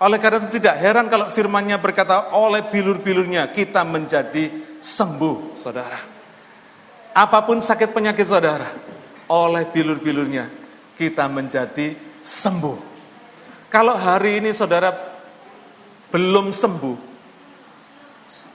Oleh 0.02 0.18
karena 0.18 0.42
itu 0.42 0.58
tidak 0.58 0.82
heran 0.82 1.06
kalau 1.06 1.30
firmannya 1.30 1.78
berkata 1.78 2.34
oleh 2.34 2.66
bilur-bilurnya 2.66 3.54
kita 3.54 3.86
menjadi 3.86 4.50
sembuh, 4.82 5.54
saudara. 5.54 6.00
Apa 7.14 7.46
pun 7.46 7.62
sakit 7.62 7.94
penyakit 7.94 8.26
saudara, 8.26 8.66
oleh 9.30 9.62
bilur-bilurnya 9.70 10.50
kita 10.98 11.30
menjadi 11.30 11.94
sembuh. 12.18 12.90
Kalau 13.70 13.94
hari 13.94 14.42
ini 14.42 14.50
saudara 14.50 14.90
belum 16.10 16.50
sembuh, 16.50 16.96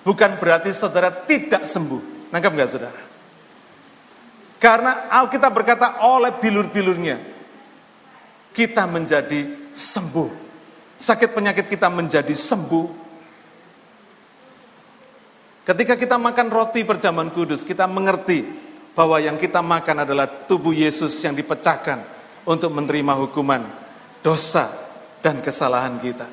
bukan 0.04 0.32
berarti 0.36 0.76
saudara 0.76 1.16
tidak 1.16 1.64
sembuh. 1.64 2.28
Nangkap 2.28 2.52
nggak 2.52 2.72
saudara? 2.76 3.17
Karena 4.58 5.06
Alkitab 5.14 5.54
berkata 5.54 6.02
oleh 6.02 6.34
bilur-bilurnya 6.34 7.22
kita 8.58 8.90
menjadi 8.90 9.70
sembuh. 9.70 10.30
Sakit 10.98 11.30
penyakit 11.30 11.70
kita 11.70 11.94
menjadi 11.94 12.34
sembuh. 12.34 13.06
Ketika 15.62 15.94
kita 15.94 16.18
makan 16.18 16.48
roti 16.50 16.82
perjamuan 16.82 17.30
kudus, 17.30 17.62
kita 17.62 17.86
mengerti 17.86 18.42
bahwa 18.98 19.22
yang 19.22 19.38
kita 19.38 19.62
makan 19.62 20.10
adalah 20.10 20.26
tubuh 20.26 20.74
Yesus 20.74 21.14
yang 21.22 21.38
dipecahkan 21.38 22.02
untuk 22.50 22.74
menerima 22.74 23.14
hukuman 23.14 23.62
dosa 24.26 24.74
dan 25.22 25.38
kesalahan 25.38 26.02
kita. 26.02 26.26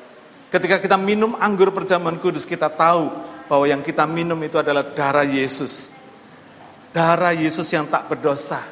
Ketika 0.49 0.81
kita 0.81 0.97
minum 0.97 1.37
anggur 1.37 1.69
perjamuan 1.69 2.17
kudus, 2.17 2.47
kita 2.47 2.71
tahu 2.73 3.11
bahwa 3.45 3.65
yang 3.69 3.85
kita 3.85 4.09
minum 4.09 4.39
itu 4.41 4.57
adalah 4.57 4.81
darah 4.81 5.27
Yesus. 5.27 5.94
Darah 6.95 7.35
Yesus 7.35 7.67
yang 7.75 7.91
tak 7.91 8.07
berdosa, 8.07 8.63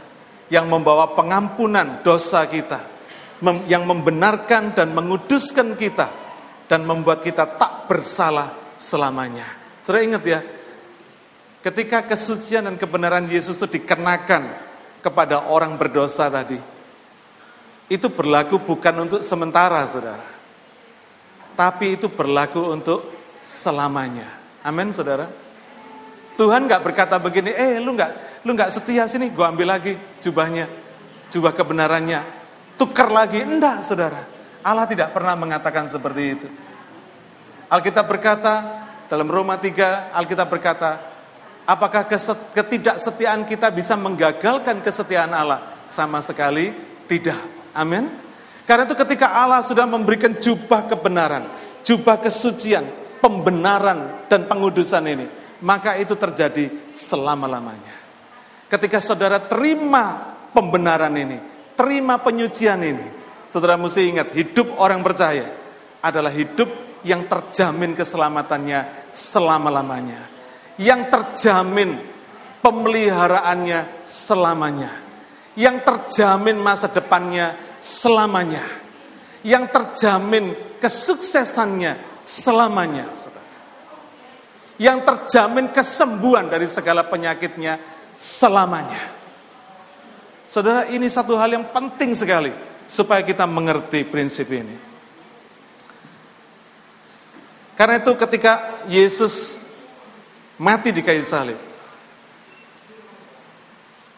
yang 0.48 0.72
membawa 0.72 1.12
pengampunan 1.12 2.00
dosa 2.08 2.48
kita, 2.48 2.80
yang 3.68 3.84
membenarkan 3.84 4.72
dan 4.72 4.96
menguduskan 4.96 5.76
kita, 5.76 6.08
dan 6.72 6.88
membuat 6.88 7.20
kita 7.20 7.44
tak 7.60 7.92
bersalah 7.92 8.56
selamanya. 8.80 9.44
Saudara 9.84 10.08
ingat 10.08 10.24
ya, 10.24 10.40
ketika 11.68 12.08
kesucian 12.08 12.64
dan 12.72 12.80
kebenaran 12.80 13.28
Yesus 13.28 13.60
itu 13.60 13.68
dikenakan 13.76 14.48
kepada 15.04 15.52
orang 15.52 15.76
berdosa 15.76 16.32
tadi, 16.32 16.64
itu 17.92 18.08
berlaku 18.08 18.64
bukan 18.64 19.04
untuk 19.04 19.20
sementara, 19.20 19.84
saudara. 19.84 20.24
Tapi 21.60 22.00
itu 22.00 22.08
berlaku 22.08 22.72
untuk 22.72 23.04
selamanya. 23.44 24.32
Amin, 24.64 24.96
saudara. 24.96 25.43
Tuhan 26.34 26.66
nggak 26.66 26.82
berkata 26.82 27.22
begini, 27.22 27.54
eh 27.54 27.78
lu 27.78 27.94
nggak 27.94 28.42
lu 28.44 28.58
nggak 28.58 28.70
setia 28.74 29.06
sini, 29.06 29.30
gue 29.30 29.46
ambil 29.46 29.78
lagi 29.78 29.94
jubahnya, 30.20 30.66
jubah 31.30 31.54
kebenarannya, 31.54 32.22
tukar 32.76 33.14
lagi. 33.14 33.42
Enggak, 33.46 33.86
saudara. 33.86 34.22
Allah 34.64 34.88
tidak 34.88 35.12
pernah 35.12 35.36
mengatakan 35.36 35.86
seperti 35.86 36.24
itu. 36.24 36.48
Alkitab 37.68 38.06
berkata 38.08 38.54
dalam 39.12 39.28
Roma 39.28 39.60
3, 39.60 40.16
Alkitab 40.16 40.48
berkata, 40.48 41.04
apakah 41.68 42.08
ketidaksetiaan 42.56 43.44
kita 43.44 43.70
bisa 43.70 43.94
menggagalkan 44.00 44.80
kesetiaan 44.80 45.36
Allah? 45.36 45.84
Sama 45.86 46.24
sekali 46.24 46.72
tidak. 47.06 47.38
Amin. 47.76 48.08
Karena 48.64 48.88
itu 48.88 48.96
ketika 48.96 49.36
Allah 49.36 49.60
sudah 49.60 49.84
memberikan 49.84 50.32
jubah 50.40 50.88
kebenaran, 50.88 51.44
jubah 51.84 52.24
kesucian, 52.24 52.88
pembenaran 53.20 54.28
dan 54.32 54.48
pengudusan 54.48 55.04
ini, 55.04 55.28
maka 55.64 55.96
itu 55.96 56.14
terjadi 56.20 56.92
selama-lamanya. 56.92 57.96
Ketika 58.68 59.00
saudara 59.00 59.40
terima 59.40 60.36
pembenaran 60.52 61.16
ini, 61.16 61.40
terima 61.74 62.20
penyucian 62.20 62.84
ini, 62.84 63.08
saudara 63.48 63.80
mesti 63.80 64.04
ingat, 64.04 64.28
hidup 64.36 64.76
orang 64.76 65.00
percaya 65.00 65.48
adalah 66.04 66.30
hidup 66.36 66.68
yang 67.08 67.28
terjamin 67.32 67.96
keselamatannya 67.96 69.08
selama-lamanya. 69.08 70.28
Yang 70.76 71.02
terjamin 71.12 72.00
pemeliharaannya 72.60 74.04
selamanya. 74.04 74.92
Yang 75.54 75.86
terjamin 75.86 76.58
masa 76.58 76.90
depannya 76.90 77.56
selamanya. 77.78 78.64
Yang 79.46 79.64
terjamin 79.70 80.56
kesuksesannya 80.82 82.24
selamanya. 82.26 83.12
Yang 84.84 85.08
terjamin 85.08 85.72
kesembuhan 85.72 86.52
dari 86.52 86.68
segala 86.68 87.08
penyakitnya 87.08 87.80
selamanya. 88.20 89.00
Saudara, 90.44 90.92
ini 90.92 91.08
satu 91.08 91.40
hal 91.40 91.56
yang 91.56 91.72
penting 91.72 92.12
sekali 92.12 92.52
supaya 92.84 93.24
kita 93.24 93.48
mengerti 93.48 94.04
prinsip 94.04 94.52
ini. 94.52 94.76
Karena 97.80 98.04
itu 98.04 98.12
ketika 98.20 98.84
Yesus 98.92 99.56
mati 100.60 100.92
di 100.92 101.00
kayu 101.00 101.24
salib, 101.24 101.58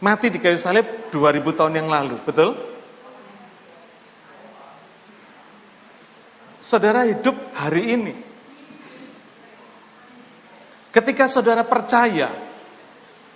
mati 0.02 0.34
di 0.34 0.42
kayu 0.42 0.58
salib 0.58 1.14
2000 1.14 1.46
tahun 1.62 1.74
yang 1.78 1.88
lalu, 1.94 2.18
betul? 2.26 2.58
saudara 6.66 7.06
hidup 7.06 7.38
hari 7.54 7.94
ini. 7.94 8.14
Ketika 10.96 11.28
saudara 11.28 11.68
percaya, 11.68 12.32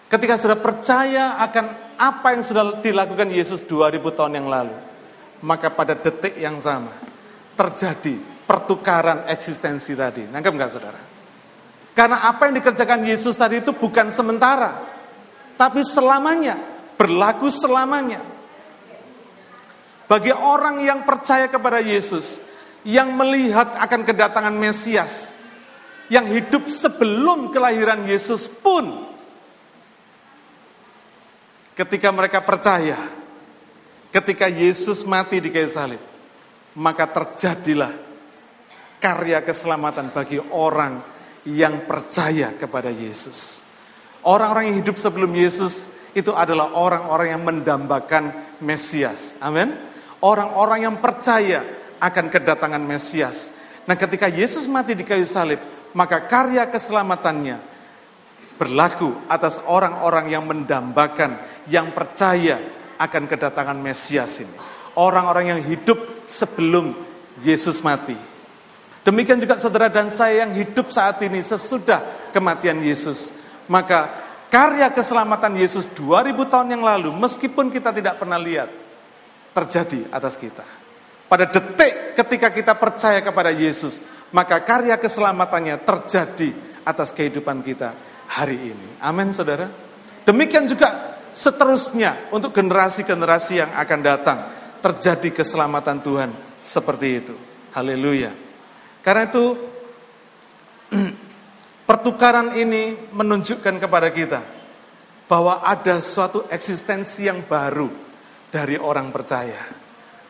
ketika 0.08 0.40
saudara 0.40 0.64
percaya 0.64 1.36
akan 1.44 1.92
apa 2.00 2.32
yang 2.32 2.40
sudah 2.40 2.80
dilakukan 2.80 3.28
Yesus 3.28 3.68
2000 3.68 4.00
tahun 4.16 4.40
yang 4.40 4.48
lalu, 4.48 4.76
maka 5.44 5.68
pada 5.68 5.92
detik 5.92 6.40
yang 6.40 6.56
sama 6.64 6.96
terjadi 7.60 8.16
pertukaran 8.48 9.28
eksistensi 9.28 9.92
tadi. 9.92 10.24
Nangkep 10.32 10.54
nggak 10.56 10.72
saudara? 10.72 11.02
Karena 11.92 12.24
apa 12.24 12.48
yang 12.48 12.64
dikerjakan 12.64 13.04
Yesus 13.04 13.36
tadi 13.36 13.60
itu 13.60 13.76
bukan 13.76 14.08
sementara, 14.08 14.80
tapi 15.60 15.84
selamanya, 15.84 16.56
berlaku 16.96 17.52
selamanya. 17.52 18.24
Bagi 20.08 20.32
orang 20.32 20.80
yang 20.80 21.04
percaya 21.04 21.52
kepada 21.52 21.84
Yesus, 21.84 22.40
yang 22.88 23.12
melihat 23.20 23.76
akan 23.76 24.08
kedatangan 24.08 24.56
Mesias, 24.56 25.36
yang 26.10 26.26
hidup 26.26 26.66
sebelum 26.68 27.54
kelahiran 27.54 28.02
Yesus 28.04 28.50
pun, 28.50 29.06
ketika 31.78 32.10
mereka 32.10 32.42
percaya, 32.42 32.98
ketika 34.10 34.50
Yesus 34.50 35.06
mati 35.06 35.38
di 35.38 35.54
kayu 35.54 35.70
salib, 35.70 36.02
maka 36.74 37.06
terjadilah 37.06 37.94
karya 39.00 39.40
keselamatan 39.46 40.12
bagi 40.12 40.42
orang 40.52 41.00
yang 41.48 41.88
percaya 41.88 42.52
kepada 42.58 42.92
Yesus. 42.92 43.64
Orang-orang 44.26 44.74
yang 44.74 44.78
hidup 44.84 45.00
sebelum 45.00 45.32
Yesus 45.32 45.88
itu 46.12 46.36
adalah 46.36 46.76
orang-orang 46.76 47.28
yang 47.38 47.44
mendambakan 47.46 48.34
Mesias. 48.60 49.40
Amin. 49.40 49.72
Orang-orang 50.20 50.90
yang 50.90 50.96
percaya 51.00 51.64
akan 52.02 52.28
kedatangan 52.28 52.84
Mesias. 52.84 53.56
Nah 53.88 53.96
ketika 53.96 54.28
Yesus 54.28 54.68
mati 54.68 54.92
di 54.92 55.08
kayu 55.08 55.24
salib, 55.24 55.64
maka 55.94 56.26
karya 56.30 56.70
keselamatannya 56.70 57.58
berlaku 58.60 59.16
atas 59.32 59.64
orang-orang 59.66 60.30
yang 60.30 60.44
mendambakan, 60.44 61.40
yang 61.72 61.96
percaya 61.96 62.60
akan 63.00 63.24
kedatangan 63.26 63.80
Mesias 63.80 64.44
ini. 64.44 64.56
Orang-orang 65.00 65.56
yang 65.56 65.62
hidup 65.64 66.28
sebelum 66.28 66.92
Yesus 67.40 67.80
mati. 67.80 68.20
Demikian 69.08 69.40
juga 69.40 69.56
saudara 69.56 69.88
dan 69.88 70.12
saya 70.12 70.44
yang 70.44 70.52
hidup 70.60 70.92
saat 70.92 71.24
ini 71.24 71.40
sesudah 71.40 72.30
kematian 72.36 72.84
Yesus. 72.84 73.32
Maka 73.72 74.12
karya 74.52 74.92
keselamatan 74.92 75.56
Yesus 75.56 75.88
2000 75.96 76.36
tahun 76.52 76.68
yang 76.76 76.84
lalu, 76.84 77.16
meskipun 77.16 77.72
kita 77.72 77.96
tidak 77.96 78.20
pernah 78.20 78.36
lihat, 78.36 78.68
terjadi 79.56 80.04
atas 80.12 80.36
kita. 80.36 80.68
Pada 81.32 81.48
detik 81.48 82.18
ketika 82.18 82.52
kita 82.52 82.74
percaya 82.76 83.24
kepada 83.24 83.54
Yesus, 83.56 84.04
maka 84.36 84.62
karya 84.62 84.96
keselamatannya 84.98 85.82
terjadi 85.82 86.50
atas 86.86 87.14
kehidupan 87.14 87.62
kita 87.62 87.94
hari 88.30 88.74
ini. 88.74 88.88
Amin, 89.02 89.34
saudara. 89.34 89.70
Demikian 90.26 90.70
juga 90.70 91.18
seterusnya 91.34 92.30
untuk 92.34 92.54
generasi-generasi 92.54 93.54
yang 93.62 93.72
akan 93.74 94.00
datang, 94.02 94.40
terjadi 94.80 95.42
keselamatan 95.42 96.00
Tuhan 96.02 96.30
seperti 96.62 97.08
itu. 97.10 97.36
Haleluya. 97.74 98.34
Karena 99.02 99.30
itu, 99.30 99.46
pertukaran 101.90 102.54
ini 102.58 102.98
menunjukkan 103.14 103.76
kepada 103.82 104.10
kita 104.14 104.42
bahwa 105.30 105.62
ada 105.62 106.02
suatu 106.02 106.46
eksistensi 106.50 107.30
yang 107.30 107.46
baru 107.46 107.90
dari 108.50 108.82
orang 108.82 109.14
percaya 109.14 109.90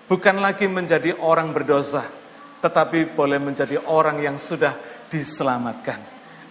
bukan 0.10 0.42
lagi 0.42 0.66
menjadi 0.66 1.14
orang 1.22 1.54
berdosa, 1.54 2.02
tetapi 2.60 3.16
boleh 3.16 3.40
menjadi 3.40 3.80
orang 3.88 4.20
yang 4.20 4.36
sudah 4.36 4.76
diselamatkan. 5.08 6.00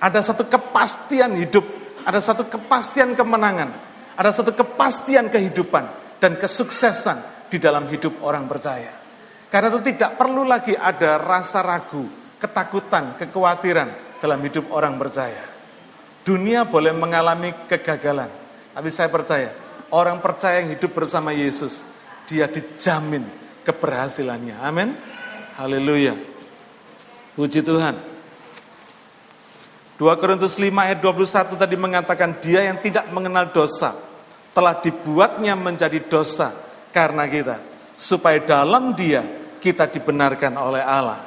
Ada 0.01 0.33
satu 0.33 0.49
kepastian 0.49 1.37
hidup, 1.37 1.65
ada 2.05 2.19
satu 2.19 2.49
kepastian 2.49 3.13
kemenangan, 3.13 3.71
ada 4.17 4.31
satu 4.33 4.55
kepastian 4.57 5.29
kehidupan 5.29 5.85
dan 6.19 6.35
kesuksesan 6.35 7.51
di 7.53 7.61
dalam 7.61 7.87
hidup 7.89 8.21
orang 8.25 8.49
percaya. 8.51 8.93
Karena 9.49 9.73
itu 9.73 9.81
tidak 9.95 10.21
perlu 10.21 10.45
lagi 10.45 10.77
ada 10.77 11.17
rasa 11.17 11.65
ragu, 11.65 12.05
ketakutan, 12.37 13.17
kekhawatiran 13.17 14.21
dalam 14.21 14.39
hidup 14.45 14.69
orang 14.75 15.01
percaya. 15.01 15.45
Dunia 16.21 16.69
boleh 16.69 16.93
mengalami 16.93 17.55
kegagalan, 17.65 18.29
tapi 18.77 18.89
saya 18.93 19.09
percaya 19.09 19.49
orang 19.93 20.21
percaya 20.21 20.61
yang 20.61 20.77
hidup 20.77 20.93
bersama 20.93 21.33
Yesus, 21.33 21.85
dia 22.29 22.45
dijamin 22.49 23.25
keberhasilannya. 23.65 24.57
Amin. 24.61 24.93
Haleluya. 25.59 26.15
Puji 27.35 27.67
Tuhan. 27.67 27.99
2 29.99 30.07
Korintus 30.23 30.55
5 30.55 30.71
ayat 30.71 31.03
21 31.03 31.59
tadi 31.59 31.75
mengatakan 31.75 32.39
dia 32.39 32.63
yang 32.63 32.79
tidak 32.79 33.11
mengenal 33.11 33.51
dosa 33.51 33.99
telah 34.55 34.79
dibuatnya 34.79 35.59
menjadi 35.59 35.99
dosa 36.07 36.55
karena 36.95 37.27
kita 37.27 37.59
supaya 37.99 38.39
dalam 38.39 38.95
dia 38.95 39.27
kita 39.59 39.91
dibenarkan 39.91 40.55
oleh 40.55 40.79
Allah. 40.79 41.19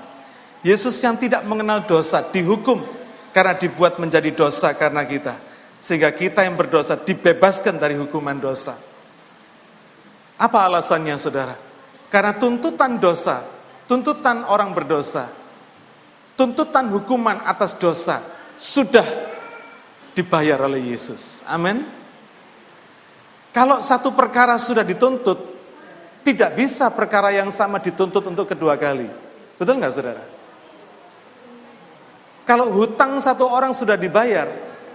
Yesus 0.64 0.96
yang 1.04 1.20
tidak 1.20 1.44
mengenal 1.44 1.84
dosa 1.84 2.24
dihukum 2.24 2.80
karena 3.36 3.60
dibuat 3.60 4.00
menjadi 4.00 4.32
dosa 4.32 4.72
karena 4.76 5.04
kita 5.04 5.36
Sehingga 5.82 6.14
kita 6.14 6.46
yang 6.46 6.56
berdosa 6.56 6.96
dibebaskan 6.96 7.82
dari 7.82 7.98
hukuman 8.00 8.38
dosa. 8.40 8.78
Apa 10.38 10.70
alasannya 10.70 11.18
saudara? 11.18 11.58
Karena 12.08 12.38
tuntutan 12.38 13.02
dosa, 13.02 13.42
tuntutan 13.92 14.48
orang 14.48 14.72
berdosa, 14.72 15.28
tuntutan 16.40 16.88
hukuman 16.88 17.44
atas 17.44 17.76
dosa 17.76 18.24
sudah 18.56 19.04
dibayar 20.16 20.64
oleh 20.64 20.96
Yesus. 20.96 21.44
Amin. 21.44 21.84
Kalau 23.52 23.84
satu 23.84 24.16
perkara 24.16 24.56
sudah 24.56 24.88
dituntut, 24.88 25.36
tidak 26.24 26.56
bisa 26.56 26.88
perkara 26.88 27.36
yang 27.36 27.52
sama 27.52 27.84
dituntut 27.84 28.24
untuk 28.24 28.48
kedua 28.48 28.80
kali. 28.80 29.12
Betul 29.60 29.84
nggak 29.84 29.92
saudara? 29.92 30.24
Kalau 32.48 32.72
hutang 32.72 33.20
satu 33.20 33.44
orang 33.44 33.76
sudah 33.76 34.00
dibayar, 34.00 34.48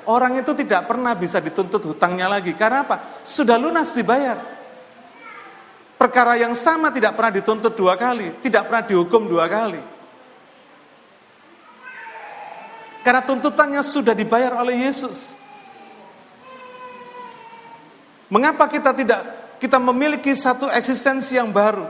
orang 0.09 0.41
itu 0.41 0.57
tidak 0.57 0.89
pernah 0.89 1.13
bisa 1.13 1.37
dituntut 1.37 1.85
hutangnya 1.85 2.33
lagi. 2.33 2.57
Karena 2.57 2.89
apa? 2.89 3.21
Sudah 3.21 3.61
lunas 3.61 3.93
dibayar. 3.93 4.56
Perkara 5.97 6.37
yang 6.37 6.53
sama 6.53 6.93
tidak 6.93 7.17
pernah 7.17 7.33
dituntut 7.33 7.73
dua 7.73 7.97
kali, 7.97 8.29
tidak 8.45 8.69
pernah 8.69 8.85
dihukum 8.85 9.25
dua 9.25 9.49
kali. 9.49 9.81
Karena 13.01 13.23
tuntutannya 13.25 13.81
sudah 13.81 14.13
dibayar 14.13 14.61
oleh 14.61 14.85
Yesus. 14.85 15.33
Mengapa 18.29 18.67
kita 18.69 18.93
tidak 18.93 19.21
kita 19.57 19.79
memiliki 19.81 20.35
satu 20.37 20.69
eksistensi 20.69 21.39
yang 21.39 21.49
baru? 21.49 21.87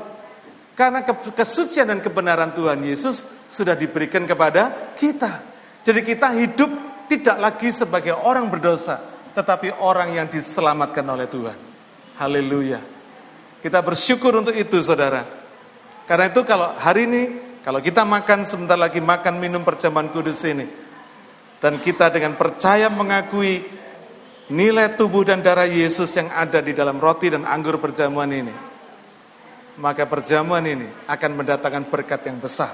Karena 0.76 1.00
kesucian 1.32 1.88
dan 1.88 2.04
kebenaran 2.04 2.52
Tuhan 2.52 2.84
Yesus 2.84 3.24
sudah 3.48 3.72
diberikan 3.72 4.28
kepada 4.28 4.92
kita. 4.92 5.40
Jadi 5.82 6.04
kita 6.04 6.36
hidup 6.36 6.68
tidak 7.08 7.40
lagi 7.40 7.72
sebagai 7.72 8.12
orang 8.12 8.46
berdosa, 8.52 9.00
tetapi 9.32 9.72
orang 9.80 10.14
yang 10.14 10.28
diselamatkan 10.28 11.06
oleh 11.08 11.24
Tuhan. 11.26 11.58
Haleluya. 12.20 12.95
Kita 13.64 13.80
bersyukur 13.80 14.36
untuk 14.36 14.54
itu 14.54 14.78
saudara. 14.84 15.24
Karena 16.06 16.30
itu 16.30 16.46
kalau 16.46 16.70
hari 16.78 17.10
ini, 17.10 17.22
kalau 17.66 17.82
kita 17.82 18.06
makan 18.06 18.46
sebentar 18.46 18.78
lagi 18.78 19.02
makan 19.02 19.42
minum 19.42 19.66
perjamuan 19.66 20.06
kudus 20.12 20.44
ini, 20.46 20.70
dan 21.58 21.82
kita 21.82 22.12
dengan 22.14 22.38
percaya 22.38 22.86
mengakui 22.86 23.64
nilai 24.54 24.94
tubuh 24.94 25.26
dan 25.26 25.42
darah 25.42 25.66
Yesus 25.66 26.14
yang 26.14 26.30
ada 26.30 26.62
di 26.62 26.70
dalam 26.70 27.02
roti 27.02 27.26
dan 27.32 27.42
anggur 27.42 27.82
perjamuan 27.82 28.30
ini, 28.30 28.54
maka 29.82 30.06
perjamuan 30.06 30.62
ini 30.62 30.86
akan 31.10 31.30
mendatangkan 31.42 31.90
berkat 31.90 32.22
yang 32.30 32.38
besar 32.38 32.70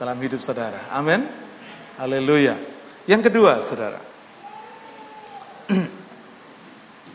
dalam 0.00 0.16
hidup 0.16 0.40
saudara. 0.40 0.88
Amin. 0.88 1.28
Haleluya. 2.00 2.56
Yang 3.04 3.28
kedua, 3.28 3.60
saudara. 3.60 4.00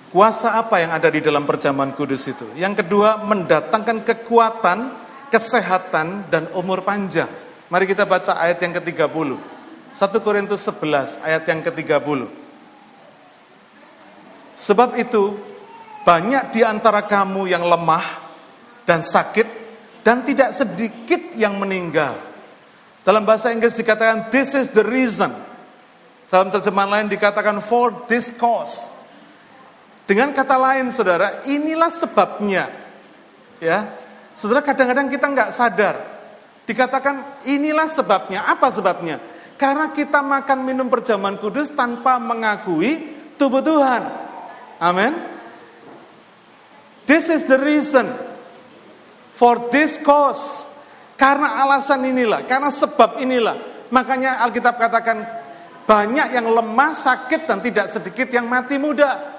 Kuasa 0.08 0.56
apa 0.56 0.80
yang 0.80 0.96
ada 0.96 1.12
di 1.12 1.20
dalam 1.20 1.44
perjamuan 1.44 1.92
kudus 1.92 2.32
itu? 2.32 2.48
Yang 2.56 2.84
kedua, 2.84 3.28
mendatangkan 3.28 4.08
kekuatan, 4.08 4.96
kesehatan, 5.28 6.32
dan 6.32 6.48
umur 6.56 6.80
panjang. 6.88 7.28
Mari 7.68 7.84
kita 7.84 8.08
baca 8.08 8.40
ayat 8.40 8.64
yang 8.64 8.72
ke-30. 8.80 9.36
1 9.92 10.24
Korintus 10.24 10.64
11 10.64 11.28
ayat 11.28 11.44
yang 11.44 11.60
ke-30. 11.60 12.32
Sebab 14.56 14.96
itu 14.96 15.36
banyak 16.08 16.56
di 16.56 16.64
antara 16.64 17.04
kamu 17.04 17.52
yang 17.52 17.68
lemah 17.68 18.04
dan 18.88 19.04
sakit 19.04 19.48
dan 20.08 20.24
tidak 20.24 20.56
sedikit 20.56 21.36
yang 21.36 21.60
meninggal. 21.60 22.16
Dalam 23.04 23.28
bahasa 23.28 23.52
Inggris 23.52 23.76
dikatakan 23.76 24.32
this 24.32 24.56
is 24.56 24.72
the 24.72 24.84
reason. 24.88 25.36
Dalam 26.32 26.48
terjemahan 26.48 26.92
lain 26.92 27.08
dikatakan 27.12 27.60
for 27.60 28.08
this 28.08 28.32
cause. 28.32 28.97
Dengan 30.08 30.32
kata 30.32 30.56
lain 30.56 30.88
saudara, 30.88 31.44
inilah 31.44 31.92
sebabnya. 31.92 32.72
Ya, 33.60 33.92
Saudara 34.38 34.62
kadang-kadang 34.62 35.10
kita 35.10 35.26
nggak 35.34 35.50
sadar. 35.50 35.96
Dikatakan 36.70 37.42
inilah 37.50 37.90
sebabnya. 37.90 38.46
Apa 38.46 38.70
sebabnya? 38.70 39.18
Karena 39.58 39.90
kita 39.90 40.22
makan 40.22 40.62
minum 40.62 40.86
perjamuan 40.94 41.42
kudus 41.42 41.74
tanpa 41.74 42.22
mengakui 42.22 43.18
tubuh 43.42 43.66
Tuhan. 43.66 44.06
Amin. 44.78 45.18
This 47.10 47.34
is 47.34 47.50
the 47.50 47.58
reason 47.58 48.06
for 49.34 49.74
this 49.74 49.98
cause. 49.98 50.70
Karena 51.18 51.66
alasan 51.66 52.06
inilah, 52.06 52.46
karena 52.46 52.70
sebab 52.70 53.18
inilah. 53.18 53.90
Makanya 53.90 54.46
Alkitab 54.46 54.78
katakan 54.78 55.18
banyak 55.90 56.30
yang 56.30 56.46
lemah, 56.46 56.94
sakit 56.94 57.50
dan 57.50 57.58
tidak 57.58 57.90
sedikit 57.90 58.30
yang 58.30 58.46
mati 58.46 58.78
muda. 58.78 59.37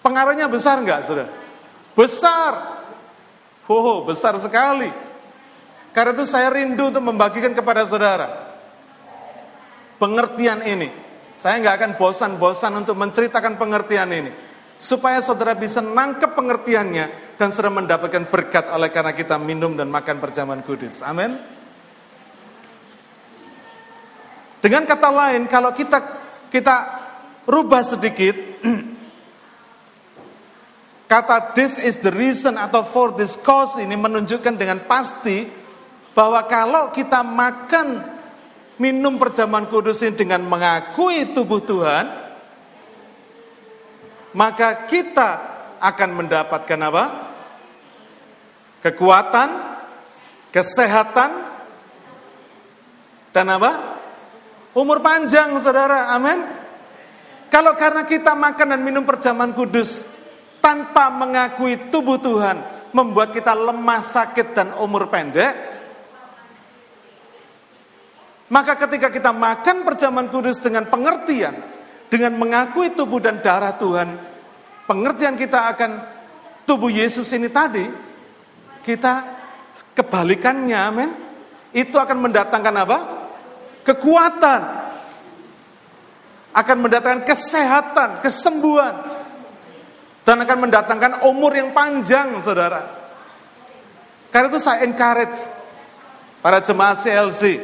Pengaruhnya 0.00 0.48
besar 0.48 0.80
enggak, 0.80 1.04
Saudara? 1.04 1.28
Besar. 1.92 2.52
Oh, 3.68 4.02
besar 4.02 4.34
sekali. 4.40 4.90
Karena 5.90 6.14
itu 6.14 6.24
saya 6.26 6.50
rindu 6.50 6.90
untuk 6.90 7.02
membagikan 7.02 7.50
kepada 7.50 7.82
saudara 7.82 8.50
pengertian 10.00 10.64
ini. 10.64 10.88
Saya 11.36 11.60
nggak 11.60 11.76
akan 11.76 11.90
bosan-bosan 12.00 12.72
untuk 12.80 12.96
menceritakan 12.96 13.60
pengertian 13.60 14.10
ini. 14.10 14.32
Supaya 14.80 15.20
saudara 15.20 15.52
bisa 15.52 15.84
nangkep 15.84 16.32
pengertiannya 16.32 17.36
dan 17.36 17.52
saudara 17.52 17.84
mendapatkan 17.84 18.32
berkat 18.32 18.72
oleh 18.72 18.88
karena 18.88 19.12
kita 19.12 19.36
minum 19.36 19.76
dan 19.76 19.92
makan 19.92 20.16
perjamuan 20.16 20.64
kudus. 20.64 21.04
Amin. 21.04 21.36
Dengan 24.60 24.84
kata 24.84 25.08
lain, 25.12 25.48
kalau 25.48 25.72
kita 25.72 26.00
kita 26.48 26.76
rubah 27.44 27.84
sedikit, 27.84 28.36
kata 31.10 31.58
this 31.58 31.74
is 31.74 31.98
the 31.98 32.14
reason 32.14 32.54
atau 32.54 32.86
for 32.86 33.10
this 33.10 33.34
cause 33.34 33.74
ini 33.82 33.98
menunjukkan 33.98 34.54
dengan 34.54 34.78
pasti 34.86 35.42
bahwa 36.14 36.46
kalau 36.46 36.94
kita 36.94 37.26
makan 37.26 37.98
minum 38.78 39.18
perjamuan 39.18 39.66
kudus 39.66 40.06
ini 40.06 40.14
dengan 40.14 40.46
mengakui 40.46 41.34
tubuh 41.34 41.58
Tuhan, 41.60 42.06
maka 44.38 44.86
kita 44.86 45.30
akan 45.82 46.10
mendapatkan 46.14 46.78
apa? 46.78 47.04
Kekuatan, 48.80 49.48
kesehatan, 50.54 51.30
dan 53.34 53.46
apa? 53.50 54.00
Umur 54.72 55.02
panjang, 55.02 55.52
saudara. 55.58 56.14
Amin. 56.14 56.40
Kalau 57.50 57.74
karena 57.74 58.06
kita 58.06 58.38
makan 58.38 58.78
dan 58.78 58.80
minum 58.80 59.02
perjamuan 59.02 59.50
kudus 59.50 60.09
tanpa 60.60 61.08
mengakui 61.08 61.88
tubuh 61.88 62.20
Tuhan, 62.20 62.60
membuat 62.92 63.32
kita 63.32 63.56
lemah, 63.56 64.00
sakit, 64.04 64.46
dan 64.54 64.68
umur 64.76 65.08
pendek, 65.08 65.52
maka 68.50 68.74
ketika 68.74 69.14
kita 69.14 69.30
makan 69.30 69.86
perjamuan 69.86 70.26
kudus 70.26 70.58
dengan 70.58 70.86
pengertian, 70.90 71.54
dengan 72.10 72.34
mengakui 72.34 72.90
tubuh 72.92 73.22
dan 73.22 73.38
darah 73.38 73.78
Tuhan, 73.78 74.08
pengertian 74.90 75.38
kita 75.38 75.70
akan 75.70 75.90
tubuh 76.66 76.90
Yesus 76.90 77.30
ini 77.30 77.46
tadi, 77.46 77.86
kita 78.82 79.22
kebalikannya, 79.94 80.78
amin. 80.78 81.10
Itu 81.70 82.02
akan 82.02 82.18
mendatangkan 82.26 82.74
apa? 82.74 82.98
Kekuatan. 83.86 84.62
Akan 86.50 86.76
mendatangkan 86.82 87.22
kesehatan, 87.22 88.18
kesembuhan. 88.26 89.19
Dan 90.30 90.46
akan 90.46 90.70
mendatangkan 90.70 91.26
umur 91.26 91.50
yang 91.58 91.74
panjang, 91.74 92.38
saudara. 92.38 92.86
Karena 94.30 94.46
itu 94.46 94.62
saya 94.62 94.86
encourage 94.86 95.50
para 96.38 96.62
jemaat 96.62 97.02
CLC 97.02 97.58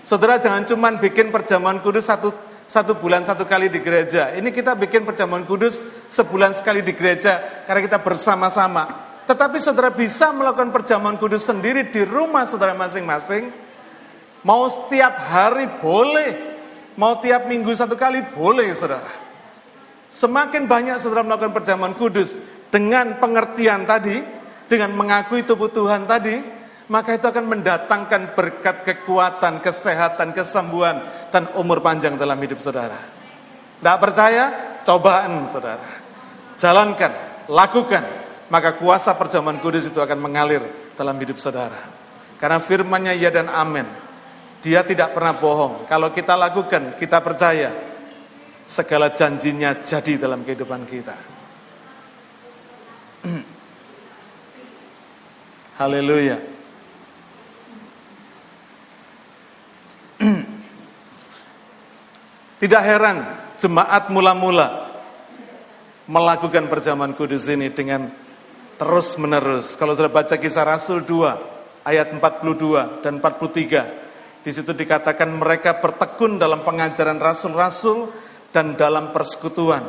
Saudara 0.00 0.40
jangan 0.40 0.64
cuma 0.64 0.88
bikin 0.96 1.28
perjamuan 1.28 1.78
kudus 1.78 2.08
satu, 2.08 2.32
satu 2.64 2.96
bulan 2.96 3.20
satu 3.20 3.44
kali 3.44 3.68
di 3.68 3.84
gereja. 3.84 4.32
Ini 4.32 4.48
kita 4.48 4.72
bikin 4.72 5.04
perjamuan 5.04 5.44
kudus 5.44 5.78
sebulan 6.08 6.56
sekali 6.56 6.80
di 6.80 6.96
gereja 6.96 7.62
karena 7.68 7.84
kita 7.84 7.98
bersama-sama. 8.00 8.90
Tetapi 9.28 9.60
saudara 9.62 9.92
bisa 9.92 10.32
melakukan 10.32 10.72
perjamuan 10.74 11.20
kudus 11.20 11.46
sendiri 11.46 11.92
di 11.92 12.02
rumah 12.02 12.48
saudara 12.48 12.74
masing-masing. 12.74 13.52
Mau 14.42 14.66
setiap 14.66 15.20
hari 15.30 15.68
boleh. 15.78 16.48
Mau 16.96 17.20
tiap 17.22 17.46
minggu 17.46 17.70
satu 17.76 17.94
kali 17.94 18.24
boleh 18.34 18.66
saudara. 18.74 19.29
Semakin 20.10 20.66
banyak 20.66 20.98
saudara 20.98 21.22
melakukan 21.22 21.54
perjamuan 21.54 21.94
kudus 21.94 22.42
dengan 22.74 23.22
pengertian 23.22 23.86
tadi, 23.86 24.18
dengan 24.66 24.90
mengakui 24.94 25.46
tubuh 25.46 25.70
Tuhan 25.70 26.06
tadi, 26.06 26.42
maka 26.90 27.14
itu 27.14 27.26
akan 27.30 27.46
mendatangkan 27.46 28.34
berkat 28.34 28.82
kekuatan, 28.82 29.62
kesehatan, 29.62 30.34
kesembuhan, 30.34 31.30
dan 31.30 31.46
umur 31.54 31.78
panjang 31.78 32.18
dalam 32.18 32.34
hidup 32.42 32.58
saudara. 32.58 32.98
Tidak 33.78 33.98
percaya? 34.02 34.44
Cobaan 34.82 35.46
saudara. 35.46 35.86
Jalankan, 36.58 37.46
lakukan, 37.46 38.04
maka 38.50 38.74
kuasa 38.74 39.14
perjamuan 39.14 39.62
kudus 39.62 39.86
itu 39.86 40.02
akan 40.02 40.18
mengalir 40.18 40.66
dalam 40.98 41.14
hidup 41.22 41.38
saudara. 41.38 41.78
Karena 42.36 42.58
firmannya 42.58 43.14
ya 43.14 43.30
dan 43.30 43.46
amin. 43.46 43.86
Dia 44.60 44.82
tidak 44.82 45.14
pernah 45.14 45.38
bohong. 45.38 45.86
Kalau 45.86 46.10
kita 46.10 46.34
lakukan, 46.34 46.98
kita 46.98 47.22
percaya. 47.22 47.89
Segala 48.70 49.10
janjinya 49.10 49.82
jadi 49.82 50.14
dalam 50.14 50.46
kehidupan 50.46 50.86
kita. 50.86 51.18
Haleluya. 55.82 56.38
Tidak 62.62 62.82
heran 62.86 63.26
jemaat 63.58 64.06
mula-mula 64.14 64.86
melakukan 66.06 66.70
perjamuan 66.70 67.10
kudus 67.18 67.50
ini 67.50 67.74
dengan 67.74 68.06
terus 68.78 69.18
menerus. 69.18 69.74
Kalau 69.74 69.98
sudah 69.98 70.14
baca 70.14 70.38
kisah 70.38 70.62
Rasul 70.62 71.02
2 71.02 71.82
ayat 71.82 72.14
42 72.14 73.02
dan 73.02 73.18
43, 73.18 74.46
di 74.46 74.50
situ 74.54 74.70
dikatakan 74.70 75.26
mereka 75.26 75.82
bertekun 75.82 76.38
dalam 76.38 76.62
pengajaran 76.62 77.18
rasul-rasul 77.18 78.29
dan 78.50 78.74
dalam 78.74 79.14
persekutuan 79.14 79.82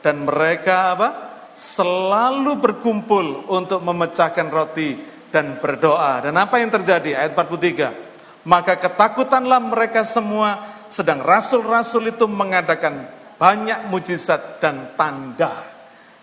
dan 0.00 0.24
mereka 0.24 0.96
apa? 0.96 1.08
selalu 1.56 2.60
berkumpul 2.60 3.48
untuk 3.48 3.80
memecahkan 3.80 4.52
roti 4.52 4.92
dan 5.32 5.56
berdoa. 5.56 6.20
Dan 6.28 6.36
apa 6.36 6.60
yang 6.60 6.68
terjadi? 6.68 7.16
Ayat 7.16 7.32
43. 7.32 8.44
Maka 8.44 8.76
ketakutanlah 8.76 9.58
mereka 9.64 10.04
semua 10.04 10.76
sedang 10.86 11.24
rasul-rasul 11.24 12.12
itu 12.12 12.28
mengadakan 12.28 13.08
banyak 13.40 13.88
mujizat 13.88 14.60
dan 14.60 14.94
tanda. 14.94 15.64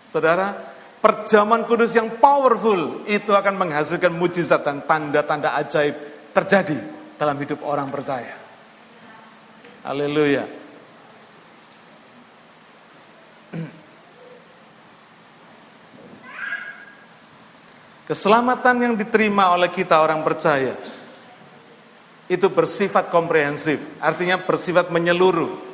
Saudara, 0.06 0.54
perjamuan 1.02 1.66
kudus 1.66 1.98
yang 1.98 2.14
powerful 2.22 3.04
itu 3.10 3.34
akan 3.34 3.58
menghasilkan 3.58 4.14
mujizat 4.14 4.62
dan 4.62 4.86
tanda-tanda 4.86 5.58
ajaib 5.58 5.98
terjadi 6.30 6.78
dalam 7.18 7.36
hidup 7.42 7.60
orang 7.66 7.90
percaya. 7.90 8.38
Haleluya. 9.84 10.63
Keselamatan 18.04 18.76
yang 18.84 18.94
diterima 19.00 19.56
oleh 19.56 19.72
kita 19.72 20.04
orang 20.04 20.20
percaya 20.20 20.76
itu 22.28 22.48
bersifat 22.52 23.08
komprehensif, 23.08 23.80
artinya 24.00 24.40
bersifat 24.40 24.92
menyeluruh. 24.92 25.72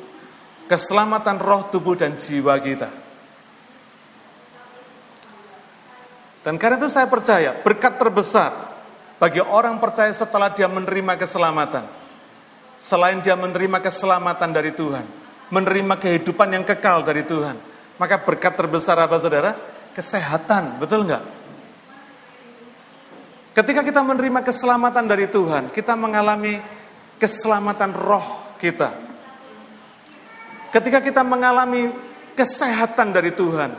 Keselamatan 0.67 1.35
roh, 1.35 1.67
tubuh, 1.67 1.99
dan 1.99 2.15
jiwa 2.15 2.55
kita. 2.63 2.87
Dan 6.47 6.55
karena 6.55 6.79
itu 6.79 6.87
saya 6.87 7.11
percaya 7.11 7.51
berkat 7.59 7.99
terbesar 7.99 8.55
bagi 9.19 9.43
orang 9.43 9.83
percaya 9.83 10.09
setelah 10.15 10.47
dia 10.55 10.71
menerima 10.71 11.19
keselamatan. 11.19 11.83
Selain 12.79 13.19
dia 13.19 13.35
menerima 13.35 13.83
keselamatan 13.83 14.49
dari 14.55 14.71
Tuhan, 14.71 15.03
menerima 15.51 15.99
kehidupan 15.99 16.55
yang 16.55 16.63
kekal 16.63 17.03
dari 17.03 17.27
Tuhan. 17.27 17.59
Maka 17.99 18.23
berkat 18.23 18.55
terbesar 18.55 18.95
apa 18.95 19.19
saudara? 19.19 19.53
Kesehatan, 19.91 20.79
betul 20.79 21.03
enggak? 21.03 21.40
Ketika 23.61 23.85
kita 23.85 24.01
menerima 24.01 24.41
keselamatan 24.41 25.05
dari 25.05 25.29
Tuhan, 25.29 25.69
kita 25.69 25.93
mengalami 25.93 26.57
keselamatan 27.21 27.93
roh 27.93 28.57
kita. 28.57 28.89
Ketika 30.73 30.97
kita 30.97 31.21
mengalami 31.21 31.93
kesehatan 32.33 33.13
dari 33.13 33.29
Tuhan, 33.29 33.69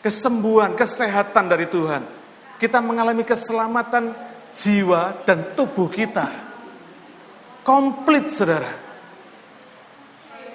kesembuhan, 0.00 0.72
kesehatan 0.72 1.44
dari 1.44 1.68
Tuhan, 1.68 2.08
kita 2.56 2.80
mengalami 2.80 3.20
keselamatan 3.20 4.16
jiwa 4.48 5.28
dan 5.28 5.52
tubuh 5.52 5.92
kita. 5.92 6.24
Komplit, 7.60 8.32
saudara. 8.32 8.72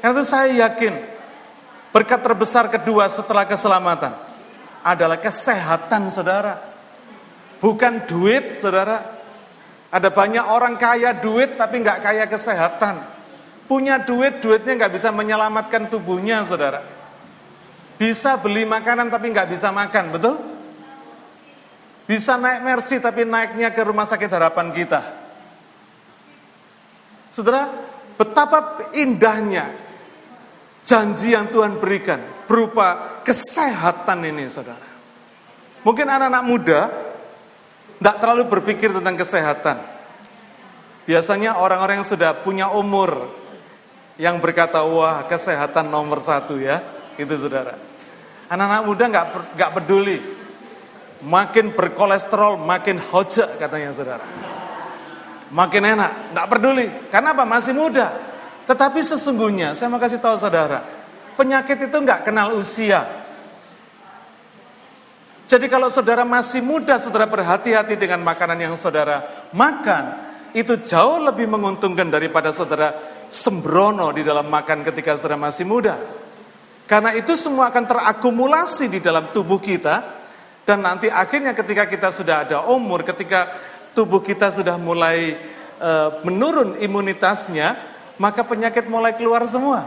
Karena 0.02 0.18
itu 0.18 0.26
saya 0.26 0.50
yakin 0.66 0.98
berkat 1.94 2.26
terbesar 2.26 2.74
kedua 2.74 3.06
setelah 3.06 3.46
keselamatan 3.46 4.18
adalah 4.82 5.22
kesehatan, 5.22 6.10
saudara. 6.10 6.71
Bukan 7.62 8.10
duit, 8.10 8.58
saudara. 8.58 9.22
Ada 9.94 10.10
banyak 10.10 10.42
orang 10.50 10.82
kaya 10.82 11.14
duit 11.14 11.62
tapi 11.62 11.86
nggak 11.86 12.02
kaya 12.02 12.26
kesehatan. 12.26 13.06
Punya 13.70 14.02
duit, 14.02 14.42
duitnya 14.42 14.76
nggak 14.82 14.94
bisa 14.98 15.14
menyelamatkan 15.14 15.88
tubuhnya, 15.88 16.42
saudara. 16.42 16.82
Bisa 18.02 18.42
beli 18.42 18.66
makanan 18.66 19.14
tapi 19.14 19.30
nggak 19.30 19.54
bisa 19.54 19.70
makan, 19.70 20.10
betul? 20.10 20.36
Bisa 22.10 22.36
naik 22.36 22.66
mercy 22.66 22.98
tapi 22.98 23.30
naiknya 23.30 23.70
ke 23.70 23.86
rumah 23.86 24.10
sakit 24.10 24.28
harapan 24.28 24.74
kita. 24.74 25.02
Saudara, 27.30 27.70
betapa 28.18 28.90
indahnya 28.98 29.70
janji 30.82 31.38
yang 31.38 31.48
Tuhan 31.54 31.78
berikan 31.78 32.20
berupa 32.50 33.22
kesehatan 33.22 34.28
ini, 34.28 34.50
saudara. 34.50 34.90
Mungkin 35.86 36.10
anak-anak 36.10 36.44
muda 36.44 36.82
tidak 38.02 38.18
terlalu 38.18 38.50
berpikir 38.50 38.90
tentang 38.90 39.14
kesehatan. 39.14 39.78
Biasanya 41.06 41.62
orang-orang 41.62 42.02
yang 42.02 42.10
sudah 42.10 42.34
punya 42.34 42.74
umur 42.74 43.30
yang 44.18 44.42
berkata, 44.42 44.82
wah 44.82 45.22
kesehatan 45.30 45.86
nomor 45.86 46.18
satu 46.26 46.58
ya, 46.58 46.82
itu 47.14 47.30
saudara. 47.38 47.78
Anak-anak 48.50 48.84
muda 48.90 49.04
nggak 49.06 49.26
nggak 49.54 49.72
peduli, 49.78 50.18
makin 51.22 51.78
berkolesterol 51.78 52.58
makin 52.58 52.98
hoja 52.98 53.54
katanya 53.62 53.94
saudara. 53.94 54.26
Makin 55.54 55.84
enak, 55.94 56.34
nggak 56.34 56.48
peduli. 56.50 56.88
Karena 57.14 57.38
apa? 57.38 57.46
Masih 57.46 57.78
muda. 57.78 58.18
Tetapi 58.66 58.98
sesungguhnya, 58.98 59.78
saya 59.78 59.94
mau 59.94 60.02
kasih 60.02 60.18
tahu 60.18 60.42
saudara, 60.42 60.82
penyakit 61.38 61.86
itu 61.86 61.98
nggak 62.02 62.26
kenal 62.26 62.58
usia. 62.58 63.21
Jadi 65.52 65.68
kalau 65.68 65.92
saudara 65.92 66.24
masih 66.24 66.64
muda, 66.64 66.96
saudara 66.96 67.28
berhati-hati 67.28 68.00
dengan 68.00 68.24
makanan 68.24 68.56
yang 68.56 68.76
saudara 68.80 69.28
makan. 69.52 70.32
Itu 70.56 70.80
jauh 70.80 71.20
lebih 71.20 71.44
menguntungkan 71.52 72.08
daripada 72.08 72.56
saudara 72.56 72.96
sembrono 73.28 74.16
di 74.16 74.24
dalam 74.24 74.48
makan 74.48 74.88
ketika 74.88 75.20
saudara 75.20 75.36
masih 75.36 75.68
muda. 75.68 76.00
Karena 76.88 77.12
itu 77.20 77.36
semua 77.36 77.68
akan 77.68 77.84
terakumulasi 77.84 78.96
di 78.96 79.04
dalam 79.04 79.36
tubuh 79.36 79.60
kita. 79.60 80.24
Dan 80.64 80.88
nanti 80.88 81.12
akhirnya 81.12 81.52
ketika 81.52 81.84
kita 81.84 82.16
sudah 82.16 82.48
ada 82.48 82.58
umur, 82.72 83.04
ketika 83.04 83.52
tubuh 83.92 84.24
kita 84.24 84.56
sudah 84.56 84.80
mulai 84.80 85.36
e, 85.84 85.92
menurun 86.24 86.80
imunitasnya, 86.80 87.76
maka 88.16 88.48
penyakit 88.48 88.88
mulai 88.88 89.20
keluar 89.20 89.44
semua. 89.52 89.84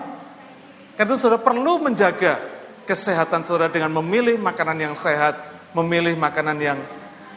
Karena 0.92 1.08
itu 1.08 1.24
saudara 1.24 1.40
perlu 1.40 1.80
menjaga 1.80 2.36
kesehatan 2.84 3.40
saudara 3.40 3.72
dengan 3.72 3.96
memilih 3.96 4.36
makanan 4.36 4.76
yang 4.76 4.94
sehat, 4.96 5.53
memilih 5.74 6.14
makanan 6.14 6.58
yang 6.62 6.78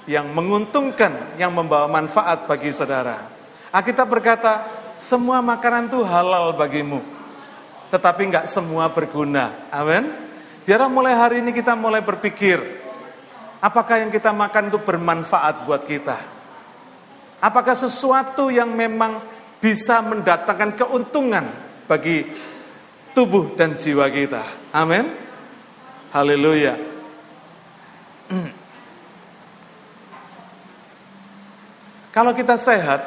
yang 0.08 0.32
menguntungkan, 0.32 1.36
yang 1.36 1.52
membawa 1.52 1.92
manfaat 1.92 2.48
bagi 2.48 2.72
saudara. 2.72 3.28
Alkitab 3.76 4.08
berkata, 4.08 4.64
semua 4.96 5.44
makanan 5.44 5.92
itu 5.92 6.00
halal 6.08 6.56
bagimu, 6.56 7.04
tetapi 7.92 8.32
nggak 8.32 8.48
semua 8.48 8.88
berguna. 8.88 9.52
Amin. 9.68 10.08
Biar 10.64 10.88
mulai 10.88 11.12
hari 11.12 11.44
ini 11.44 11.52
kita 11.52 11.76
mulai 11.76 12.00
berpikir, 12.00 12.64
apakah 13.60 14.00
yang 14.00 14.12
kita 14.12 14.32
makan 14.32 14.72
itu 14.72 14.80
bermanfaat 14.80 15.68
buat 15.68 15.84
kita? 15.84 16.16
Apakah 17.44 17.76
sesuatu 17.76 18.48
yang 18.48 18.72
memang 18.72 19.20
bisa 19.60 20.00
mendatangkan 20.02 20.74
keuntungan 20.74 21.46
bagi 21.86 22.26
tubuh 23.12 23.60
dan 23.60 23.76
jiwa 23.76 24.08
kita? 24.08 24.72
Amin. 24.72 25.04
Haleluya. 26.16 26.87
Kalau 32.16 32.34
kita 32.34 32.58
sehat, 32.58 33.02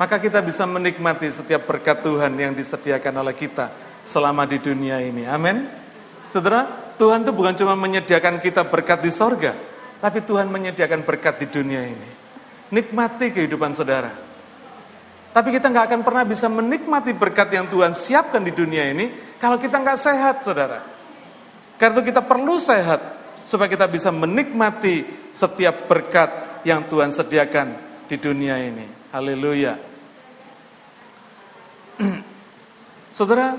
maka 0.00 0.16
kita 0.16 0.40
bisa 0.40 0.64
menikmati 0.64 1.28
setiap 1.28 1.68
berkat 1.68 2.00
Tuhan 2.00 2.32
yang 2.38 2.56
disediakan 2.56 3.20
oleh 3.20 3.36
kita 3.36 3.68
selama 4.00 4.48
di 4.48 4.56
dunia 4.56 4.96
ini. 5.04 5.28
Amin. 5.28 5.68
Saudara, 6.30 6.94
Tuhan 6.96 7.26
itu 7.26 7.36
bukan 7.36 7.52
cuma 7.58 7.76
menyediakan 7.76 8.40
kita 8.40 8.64
berkat 8.64 9.04
di 9.04 9.12
sorga, 9.12 9.52
tapi 10.00 10.24
Tuhan 10.24 10.48
menyediakan 10.48 11.04
berkat 11.04 11.44
di 11.44 11.52
dunia 11.52 11.84
ini. 11.84 12.08
Nikmati 12.70 13.34
kehidupan 13.34 13.76
saudara. 13.76 14.14
Tapi 15.30 15.48
kita 15.52 15.68
nggak 15.68 15.84
akan 15.90 16.00
pernah 16.00 16.24
bisa 16.24 16.48
menikmati 16.48 17.12
berkat 17.14 17.52
yang 17.54 17.68
Tuhan 17.68 17.92
siapkan 17.94 18.42
di 18.42 18.56
dunia 18.56 18.88
ini 18.88 19.36
kalau 19.36 19.60
kita 19.60 19.78
nggak 19.78 19.98
sehat, 20.00 20.40
saudara. 20.40 20.80
Karena 21.76 21.92
itu 22.00 22.08
kita 22.08 22.24
perlu 22.24 22.56
sehat 22.56 23.19
supaya 23.42 23.68
kita 23.70 23.86
bisa 23.88 24.10
menikmati 24.12 25.04
setiap 25.32 25.88
berkat 25.88 26.62
yang 26.66 26.84
Tuhan 26.86 27.10
sediakan 27.10 27.68
di 28.06 28.16
dunia 28.20 28.58
ini. 28.60 28.86
Haleluya. 29.10 29.74
Saudara, 33.16 33.56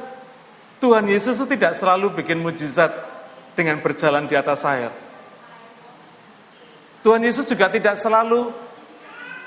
Tuhan 0.82 1.06
Yesus 1.06 1.38
itu 1.38 1.46
tidak 1.54 1.78
selalu 1.78 2.14
bikin 2.18 2.42
mujizat 2.42 2.90
dengan 3.54 3.78
berjalan 3.84 4.26
di 4.26 4.34
atas 4.34 4.66
air. 4.66 4.90
Tuhan 7.02 7.22
Yesus 7.22 7.50
juga 7.50 7.70
tidak 7.70 7.98
selalu 7.98 8.54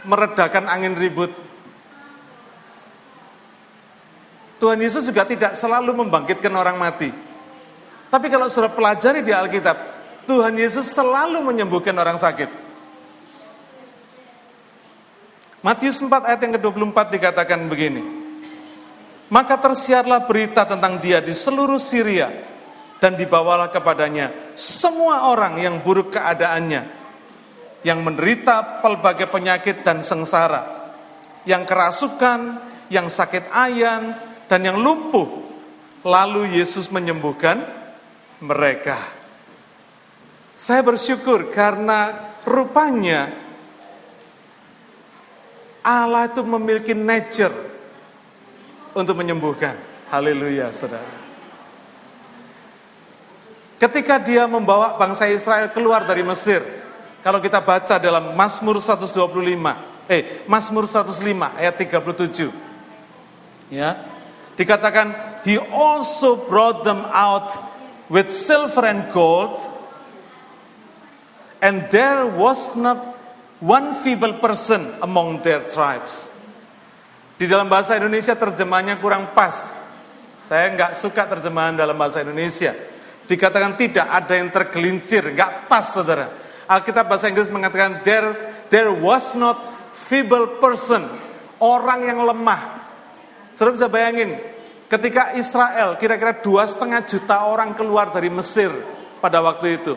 meredakan 0.04 0.66
angin 0.66 0.94
ribut. 0.98 1.30
Tuhan 4.58 4.78
Yesus 4.78 5.06
juga 5.06 5.26
tidak 5.26 5.54
selalu 5.54 6.04
membangkitkan 6.04 6.50
orang 6.54 6.78
mati. 6.78 7.10
Tapi 8.10 8.26
kalau 8.30 8.46
sudah 8.46 8.70
pelajari 8.70 9.26
di 9.26 9.34
Alkitab, 9.34 9.93
Tuhan 10.24 10.56
Yesus 10.56 10.90
selalu 10.90 11.40
menyembuhkan 11.44 11.94
orang 11.96 12.16
sakit. 12.16 12.64
Matius 15.64 15.96
4 15.96 16.12
ayat 16.28 16.40
yang 16.44 16.54
ke-24 16.60 16.98
dikatakan 17.08 17.60
begini. 17.72 18.04
Maka 19.32 19.56
tersiarlah 19.56 20.28
berita 20.28 20.68
tentang 20.68 21.00
dia 21.00 21.24
di 21.24 21.32
seluruh 21.32 21.80
Syria 21.80 22.28
dan 23.00 23.16
dibawalah 23.16 23.72
kepadanya 23.72 24.52
semua 24.52 25.32
orang 25.32 25.56
yang 25.56 25.80
buruk 25.80 26.12
keadaannya, 26.12 26.84
yang 27.80 28.04
menderita 28.04 28.84
pelbagai 28.84 29.32
penyakit 29.32 29.80
dan 29.80 30.04
sengsara, 30.04 30.92
yang 31.48 31.64
kerasukan, 31.64 32.60
yang 32.92 33.08
sakit 33.08 33.48
ayan, 33.48 34.20
dan 34.44 34.60
yang 34.68 34.76
lumpuh. 34.76 35.48
Lalu 36.04 36.60
Yesus 36.60 36.92
menyembuhkan 36.92 37.64
mereka. 38.44 39.23
Saya 40.54 40.86
bersyukur 40.86 41.50
karena 41.50 42.14
rupanya 42.46 43.34
Allah 45.82 46.30
itu 46.30 46.46
memiliki 46.46 46.94
nature 46.94 47.52
untuk 48.94 49.18
menyembuhkan. 49.18 49.74
Haleluya, 50.08 50.70
saudara. 50.70 51.04
Ketika 53.82 54.22
dia 54.22 54.46
membawa 54.46 54.94
bangsa 54.94 55.26
Israel 55.26 55.74
keluar 55.74 56.06
dari 56.06 56.22
Mesir, 56.22 56.62
kalau 57.20 57.42
kita 57.42 57.58
baca 57.58 57.98
dalam 57.98 58.38
Mazmur 58.38 58.78
125, 58.78 59.10
eh 60.06 60.46
Mazmur 60.46 60.86
105 60.86 61.58
ayat 61.58 61.74
37. 61.74 62.54
Ya. 63.74 63.98
Dikatakan 64.54 65.42
he 65.42 65.58
also 65.58 66.38
brought 66.46 66.86
them 66.86 67.02
out 67.10 67.50
with 68.06 68.30
silver 68.30 68.86
and 68.86 69.10
gold 69.10 69.73
and 71.64 71.88
there 71.88 72.28
was 72.28 72.76
not 72.76 73.16
one 73.56 73.96
feeble 74.04 74.36
person 74.36 74.92
among 75.00 75.40
their 75.40 75.64
tribes. 75.64 76.28
Di 77.40 77.48
dalam 77.48 77.66
bahasa 77.72 77.96
Indonesia 77.96 78.36
terjemahannya 78.36 79.00
kurang 79.00 79.32
pas. 79.32 79.72
Saya 80.36 80.76
nggak 80.76 80.92
suka 81.00 81.24
terjemahan 81.24 81.72
dalam 81.72 81.96
bahasa 81.96 82.20
Indonesia. 82.20 82.76
Dikatakan 83.24 83.80
tidak 83.80 84.04
ada 84.04 84.36
yang 84.36 84.52
tergelincir, 84.52 85.32
nggak 85.32 85.64
pas 85.64 85.88
saudara. 85.88 86.28
Alkitab 86.68 87.08
bahasa 87.08 87.32
Inggris 87.32 87.48
mengatakan 87.48 88.04
there 88.04 88.36
there 88.68 88.92
was 88.92 89.32
not 89.32 89.56
feeble 89.96 90.60
person, 90.60 91.08
orang 91.56 92.04
yang 92.04 92.20
lemah. 92.20 92.84
Saudara 93.56 93.72
bisa 93.80 93.88
bayangin, 93.88 94.36
ketika 94.92 95.32
Israel 95.32 95.96
kira-kira 95.96 96.36
dua 96.44 96.68
setengah 96.68 97.00
juta 97.08 97.48
orang 97.48 97.72
keluar 97.72 98.12
dari 98.12 98.28
Mesir 98.28 98.68
pada 99.24 99.40
waktu 99.40 99.80
itu. 99.80 99.96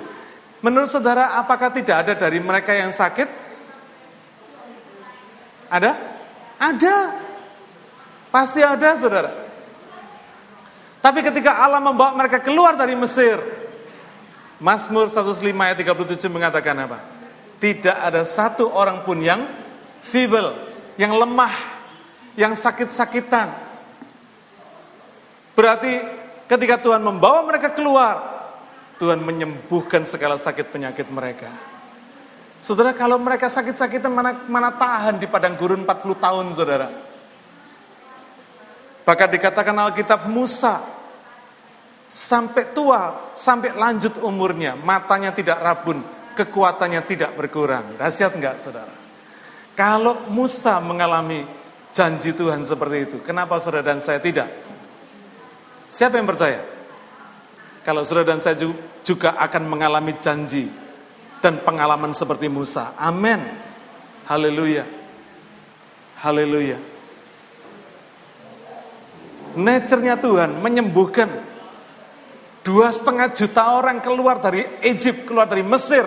Menurut 0.62 0.90
saudara, 0.90 1.38
apakah 1.38 1.70
tidak 1.70 2.08
ada 2.08 2.14
dari 2.18 2.42
mereka 2.42 2.74
yang 2.74 2.90
sakit? 2.90 3.30
Ada? 5.70 5.92
Ada. 6.58 6.96
Pasti 8.34 8.66
ada, 8.66 8.90
saudara. 8.98 9.32
Tapi 10.98 11.20
ketika 11.22 11.62
Allah 11.62 11.80
membawa 11.80 12.18
mereka 12.18 12.42
keluar 12.42 12.74
dari 12.74 12.98
Mesir, 12.98 13.38
Mazmur 14.58 15.06
105 15.08 15.46
ayat 15.54 15.78
37 15.78 16.26
mengatakan 16.34 16.74
apa? 16.74 17.00
Tidak 17.62 17.94
ada 17.94 18.26
satu 18.26 18.74
orang 18.74 19.06
pun 19.06 19.22
yang 19.22 19.46
feeble, 20.02 20.58
yang 20.98 21.14
lemah, 21.14 21.54
yang 22.34 22.58
sakit-sakitan. 22.58 23.54
Berarti 25.54 26.02
ketika 26.50 26.82
Tuhan 26.82 27.02
membawa 27.02 27.46
mereka 27.46 27.74
keluar, 27.74 28.37
Tuhan 28.98 29.22
menyembuhkan 29.22 30.02
segala 30.04 30.36
sakit 30.36 30.74
penyakit 30.74 31.08
mereka. 31.14 31.54
Saudara, 32.58 32.92
kalau 32.92 33.22
mereka 33.22 33.48
sakit-sakitan 33.48 34.10
mana, 34.10 34.34
mana 34.50 34.74
tahan 34.74 35.22
di 35.22 35.30
padang 35.30 35.54
gurun 35.54 35.86
40 35.86 36.18
tahun, 36.18 36.46
saudara. 36.58 36.90
Bahkan 39.06 39.30
dikatakan 39.32 39.78
Alkitab 39.78 40.28
Musa 40.28 40.84
sampai 42.10 42.76
tua, 42.76 43.32
sampai 43.38 43.72
lanjut 43.72 44.20
umurnya, 44.20 44.76
matanya 44.76 45.32
tidak 45.32 45.62
rabun, 45.64 46.04
kekuatannya 46.36 47.02
tidak 47.08 47.32
berkurang. 47.38 47.96
Dahsyat 47.96 48.36
enggak 48.36 48.60
saudara? 48.60 48.92
Kalau 49.78 50.28
Musa 50.34 50.82
mengalami 50.82 51.46
janji 51.94 52.34
Tuhan 52.34 52.66
seperti 52.66 52.98
itu, 53.08 53.18
kenapa 53.22 53.62
saudara 53.62 53.94
dan 53.94 54.02
saya 54.02 54.18
tidak? 54.20 54.50
Siapa 55.88 56.20
yang 56.20 56.28
percaya? 56.28 56.77
Kalau 57.88 58.04
saudara 58.04 58.36
dan 58.36 58.44
saya 58.44 58.60
juga 59.08 59.40
akan 59.40 59.64
mengalami 59.64 60.12
janji 60.20 60.68
dan 61.40 61.64
pengalaman 61.64 62.12
seperti 62.12 62.52
Musa. 62.52 62.92
Amin. 63.00 63.40
Haleluya. 64.28 64.84
Haleluya. 66.20 66.76
Nature-nya 69.56 70.20
Tuhan 70.20 70.60
menyembuhkan 70.60 71.32
Dua 72.68 72.92
setengah 72.92 73.32
juta 73.32 73.80
orang 73.80 74.04
keluar 74.04 74.44
dari 74.44 74.60
Egypt, 74.84 75.24
keluar 75.24 75.48
dari 75.48 75.64
Mesir. 75.64 76.04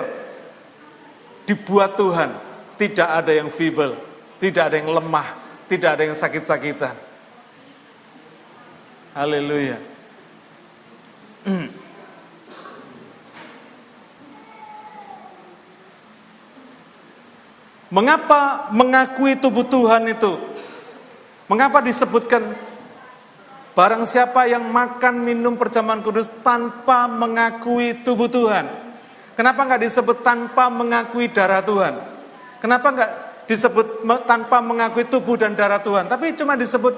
Dibuat 1.49 1.97
Tuhan, 1.97 2.37
tidak 2.77 3.09
ada 3.09 3.33
yang 3.33 3.49
feeble, 3.49 3.97
tidak 4.37 4.69
ada 4.69 4.77
yang 4.77 4.93
lemah, 4.93 5.25
tidak 5.73 5.97
ada 5.97 6.03
yang 6.05 6.13
sakit-sakitan. 6.13 6.93
Haleluya. 9.17 9.90
Mengapa 17.91 18.71
mengakui 18.71 19.35
tubuh 19.35 19.67
Tuhan 19.67 20.07
itu? 20.07 20.39
Mengapa 21.51 21.83
disebutkan 21.83 22.55
Barang 23.71 24.03
siapa 24.03 24.51
yang 24.51 24.67
makan 24.67 25.23
minum 25.23 25.55
perjamuan 25.55 26.03
kudus 26.03 26.27
tanpa 26.43 27.07
mengakui 27.07 28.03
tubuh 28.03 28.27
Tuhan. 28.27 28.67
Kenapa 29.39 29.63
nggak 29.63 29.87
disebut 29.87 30.27
tanpa 30.27 30.67
mengakui 30.69 31.31
darah 31.31 31.63
Tuhan? 31.63 31.95
Kenapa 32.59 32.93
nggak 32.93 33.11
disebut 33.47 34.05
tanpa 34.27 34.59
mengakui 34.59 35.07
tubuh 35.07 35.39
dan 35.39 35.55
darah 35.55 35.79
Tuhan? 35.81 36.11
Tapi 36.11 36.35
cuma 36.35 36.59
disebut 36.59 36.93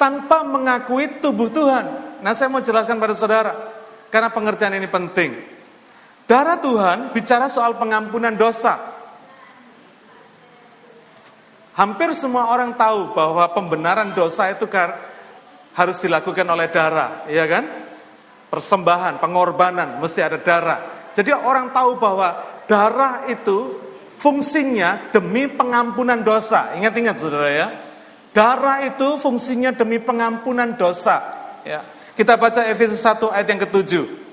tanpa 0.00 0.40
mengakui 0.40 1.20
tubuh 1.20 1.52
Tuhan. 1.52 1.84
Nah 2.24 2.32
saya 2.32 2.48
mau 2.48 2.64
jelaskan 2.64 2.96
pada 2.96 3.12
saudara. 3.12 3.75
Karena 4.16 4.32
pengertian 4.32 4.72
ini 4.72 4.88
penting. 4.88 5.36
Darah 6.24 6.56
Tuhan 6.56 7.12
bicara 7.12 7.52
soal 7.52 7.76
pengampunan 7.76 8.32
dosa. 8.32 8.80
Hampir 11.76 12.16
semua 12.16 12.48
orang 12.48 12.72
tahu 12.80 13.12
bahwa 13.12 13.44
pembenaran 13.52 14.16
dosa 14.16 14.48
itu 14.48 14.64
harus 15.76 16.00
dilakukan 16.00 16.48
oleh 16.48 16.72
darah, 16.72 17.28
ya 17.28 17.44
kan? 17.44 17.68
Persembahan, 18.48 19.20
pengorbanan, 19.20 20.00
mesti 20.00 20.24
ada 20.24 20.40
darah. 20.40 21.12
Jadi 21.12 21.36
orang 21.36 21.76
tahu 21.76 22.00
bahwa 22.00 22.40
darah 22.64 23.28
itu 23.28 23.76
fungsinya 24.16 25.12
demi 25.12 25.44
pengampunan 25.44 26.24
dosa. 26.24 26.72
Ingat-ingat 26.72 27.20
saudara 27.20 27.52
ya. 27.52 27.68
Darah 28.32 28.80
itu 28.80 29.20
fungsinya 29.20 29.76
demi 29.76 30.00
pengampunan 30.00 30.72
dosa. 30.72 31.20
Ya. 31.68 31.84
Kita 32.16 32.40
baca 32.40 32.64
Efesus 32.64 33.04
1 33.04 33.28
ayat 33.28 33.44
yang 33.44 33.60
ketujuh. 33.60 34.24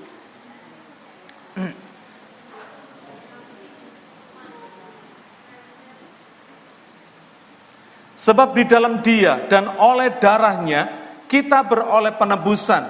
Sebab 8.14 8.54
di 8.56 8.64
dalam 8.64 9.04
dia 9.04 9.44
dan 9.52 9.68
oleh 9.76 10.16
darahnya 10.16 10.88
kita 11.28 11.60
beroleh 11.66 12.14
penebusan, 12.16 12.80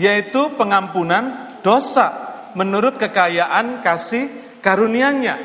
yaitu 0.00 0.48
pengampunan 0.56 1.58
dosa 1.60 2.08
menurut 2.56 2.96
kekayaan 2.96 3.84
kasih 3.84 4.32
karunia-Nya. 4.64 5.36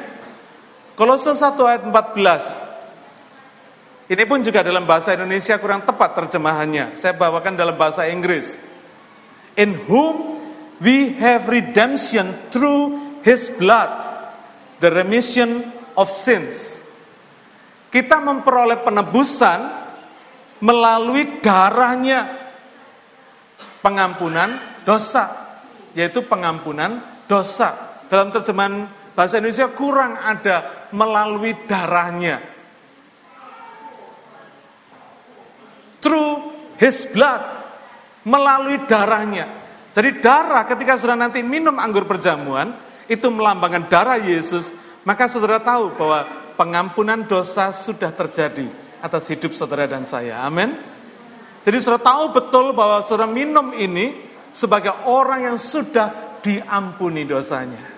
Kolose 0.95 1.35
1 1.35 1.59
ayat 1.65 1.83
14. 1.83 4.07
Ini 4.13 4.23
pun 4.29 4.45
juga 4.45 4.61
dalam 4.63 4.85
bahasa 4.87 5.11
Indonesia 5.17 5.57
kurang 5.59 5.83
tepat 5.83 6.15
terjemahannya. 6.23 6.95
Saya 6.95 7.11
bawakan 7.17 7.57
dalam 7.57 7.75
bahasa 7.75 8.07
Inggris. 8.07 8.72
In 9.53 9.77
whom 9.85 10.41
we 10.81 11.13
have 11.21 11.47
redemption 11.47 12.27
through 12.49 13.21
his 13.21 13.53
blood, 13.55 13.89
the 14.83 14.91
remission 14.91 15.63
of 15.95 16.11
sins. 16.11 16.83
Kita 17.93 18.17
memperoleh 18.19 18.81
penebusan 18.81 19.59
melalui 20.59 21.39
darahnya 21.39 22.25
pengampunan 23.79 24.81
dosa, 24.83 25.29
yaitu 25.93 26.25
pengampunan 26.25 26.99
dosa. 27.29 28.01
Dalam 28.09 28.33
terjemahan 28.33 28.89
bahasa 29.13 29.39
Indonesia 29.39 29.69
kurang 29.71 30.17
ada 30.17 30.89
melalui 30.91 31.53
darahnya. 31.69 32.41
Through 36.03 36.51
his 36.81 37.07
blood, 37.07 37.62
melalui 38.27 38.83
darahnya. 38.87 39.47
Jadi 39.93 40.19
darah 40.19 40.65
ketika 40.65 40.97
saudara 40.97 41.29
nanti 41.29 41.45
minum 41.45 41.77
anggur 41.77 42.09
perjamuan, 42.09 42.73
itu 43.05 43.27
melambangkan 43.29 43.85
darah 43.91 44.17
Yesus, 44.17 44.73
maka 45.05 45.29
saudara 45.29 45.61
tahu 45.61 45.93
bahwa 45.93 46.25
pengampunan 46.57 47.27
dosa 47.27 47.69
sudah 47.69 48.09
terjadi 48.09 48.65
atas 49.03 49.27
hidup 49.29 49.53
saudara 49.53 49.85
dan 49.85 50.07
saya. 50.07 50.41
Amin. 50.41 50.73
Jadi 51.63 51.77
saudara 51.79 52.03
tahu 52.03 52.23
betul 52.33 52.65
bahwa 52.73 53.03
saudara 53.05 53.29
minum 53.29 53.71
ini 53.75 54.17
sebagai 54.49 55.07
orang 55.07 55.53
yang 55.53 55.57
sudah 55.59 56.39
diampuni 56.43 57.23
dosanya. 57.23 57.93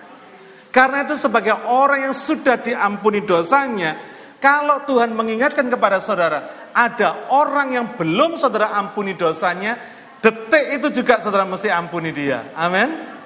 Karena 0.70 1.08
itu 1.08 1.16
sebagai 1.16 1.56
orang 1.72 2.10
yang 2.10 2.14
sudah 2.14 2.60
diampuni 2.60 3.24
dosanya, 3.24 3.96
kalau 4.36 4.84
Tuhan 4.84 5.16
mengingatkan 5.16 5.72
kepada 5.72 5.98
saudara, 6.04 6.68
ada 6.76 7.32
orang 7.32 7.72
yang 7.72 7.86
belum 7.96 8.36
saudara 8.36 8.76
ampuni 8.76 9.16
dosanya, 9.16 9.80
detik 10.20 10.80
itu 10.80 11.02
juga 11.02 11.20
saudara 11.20 11.44
mesti 11.48 11.68
ampuni 11.70 12.10
dia. 12.10 12.52
Amin. 12.56 13.16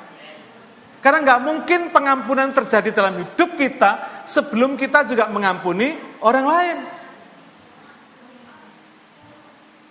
Karena 1.00 1.24
nggak 1.24 1.40
mungkin 1.40 1.80
pengampunan 1.88 2.52
terjadi 2.52 2.92
dalam 2.92 3.24
hidup 3.24 3.56
kita 3.56 4.22
sebelum 4.28 4.76
kita 4.76 5.08
juga 5.08 5.32
mengampuni 5.32 5.96
orang 6.20 6.46
lain. 6.46 6.76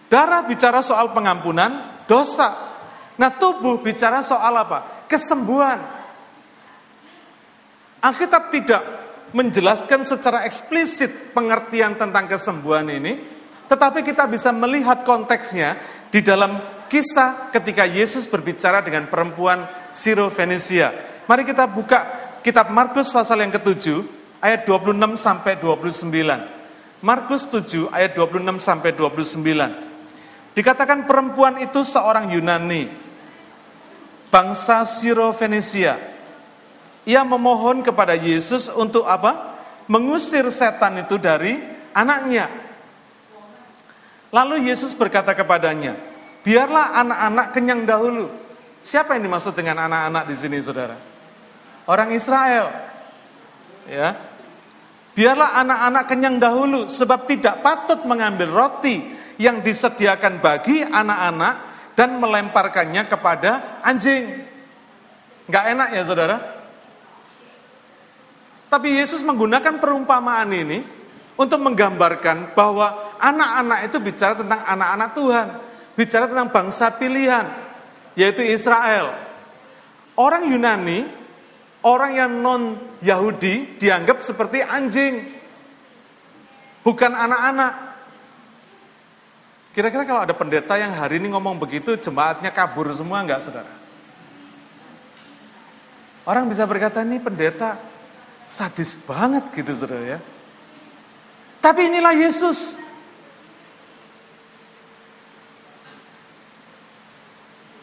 Darah 0.10 0.46
bicara 0.46 0.86
soal 0.86 1.10
pengampunan 1.14 2.02
dosa. 2.06 2.54
Nah 3.18 3.30
tubuh 3.38 3.82
bicara 3.82 4.22
soal 4.22 4.54
apa? 4.54 5.06
Kesembuhan. 5.10 5.82
Alkitab 8.00 8.54
tidak 8.54 8.82
menjelaskan 9.34 10.02
secara 10.06 10.46
eksplisit 10.46 11.36
pengertian 11.36 11.94
tentang 11.94 12.26
kesembuhan 12.26 12.90
ini, 12.90 13.22
tetapi 13.70 14.02
kita 14.02 14.26
bisa 14.26 14.50
melihat 14.50 15.06
konteksnya 15.06 15.78
di 16.10 16.24
dalam 16.26 16.58
kisah 16.90 17.54
ketika 17.54 17.86
Yesus 17.86 18.26
berbicara 18.26 18.82
dengan 18.82 19.06
perempuan 19.08 19.64
Siro 19.94 20.28
Venesia. 20.28 20.92
Mari 21.30 21.46
kita 21.46 21.70
buka 21.70 22.00
kitab 22.42 22.74
Markus 22.74 23.14
pasal 23.14 23.46
yang 23.46 23.54
ketujuh 23.54 24.02
ayat 24.42 24.66
26 24.66 24.98
sampai 25.16 25.54
29. 25.62 26.10
Markus 27.00 27.48
7 27.48 27.88
ayat 27.96 28.12
26 28.18 28.60
sampai 28.60 28.92
29. 28.92 29.40
Dikatakan 30.58 31.08
perempuan 31.08 31.62
itu 31.64 31.86
seorang 31.86 32.28
Yunani, 32.34 32.92
bangsa 34.28 34.84
Siro 34.84 35.32
Venesia 35.32 35.96
ia 37.10 37.26
memohon 37.26 37.82
kepada 37.82 38.14
Yesus 38.14 38.70
untuk 38.70 39.02
apa? 39.10 39.58
Mengusir 39.90 40.46
setan 40.54 41.02
itu 41.02 41.18
dari 41.18 41.58
anaknya. 41.90 42.46
Lalu 44.30 44.70
Yesus 44.70 44.94
berkata 44.94 45.34
kepadanya, 45.34 45.98
biarlah 46.44 46.98
anak-anak 47.00 47.48
kenyang 47.56 47.82
dahulu. 47.84 48.28
Siapa 48.80 49.16
yang 49.16 49.28
dimaksud 49.28 49.54
dengan 49.56 49.86
anak-anak 49.86 50.24
di 50.32 50.36
sini, 50.40 50.58
saudara? 50.64 50.96
Orang 51.90 52.16
Israel. 52.16 52.72
Ya, 53.90 54.14
biarlah 55.18 55.58
anak-anak 55.66 56.04
kenyang 56.06 56.38
dahulu, 56.38 56.86
sebab 56.86 57.26
tidak 57.26 57.66
patut 57.66 58.06
mengambil 58.06 58.54
roti 58.54 59.02
yang 59.42 59.66
disediakan 59.66 60.38
bagi 60.38 60.86
anak-anak 60.86 61.54
dan 61.98 62.22
melemparkannya 62.22 63.04
kepada 63.10 63.82
anjing. 63.82 64.46
Gak 65.50 65.66
enak 65.74 65.90
ya 65.98 66.04
saudara? 66.06 66.38
Tapi 68.70 69.02
Yesus 69.02 69.26
menggunakan 69.26 69.82
perumpamaan 69.82 70.54
ini 70.54 70.86
untuk 71.34 71.58
menggambarkan 71.66 72.54
bahwa 72.54 73.18
anak-anak 73.18 73.90
itu 73.90 73.98
bicara 73.98 74.38
tentang 74.38 74.62
anak-anak 74.62 75.10
Tuhan, 75.18 75.48
bicara 76.00 76.32
tentang 76.32 76.48
bangsa 76.48 76.96
pilihan, 76.96 77.44
yaitu 78.16 78.40
Israel. 78.48 79.12
Orang 80.16 80.48
Yunani, 80.48 81.04
orang 81.84 82.12
yang 82.16 82.32
non 82.40 82.80
Yahudi 83.04 83.76
dianggap 83.76 84.24
seperti 84.24 84.64
anjing, 84.64 85.28
bukan 86.88 87.12
anak-anak. 87.12 87.92
Kira-kira 89.76 90.08
kalau 90.08 90.24
ada 90.24 90.32
pendeta 90.32 90.80
yang 90.80 90.96
hari 90.96 91.20
ini 91.20 91.36
ngomong 91.36 91.60
begitu, 91.60 92.00
jemaatnya 92.00 92.56
kabur 92.56 92.88
semua 92.96 93.20
enggak, 93.20 93.44
saudara? 93.44 93.72
Orang 96.24 96.48
bisa 96.48 96.64
berkata, 96.64 97.04
ini 97.04 97.20
pendeta 97.20 97.76
Sadis 98.50 98.98
banget 99.04 99.46
gitu 99.54 99.76
saudara 99.78 100.18
ya. 100.18 100.20
Tapi 101.62 101.92
inilah 101.92 102.18
Yesus. 102.18 102.89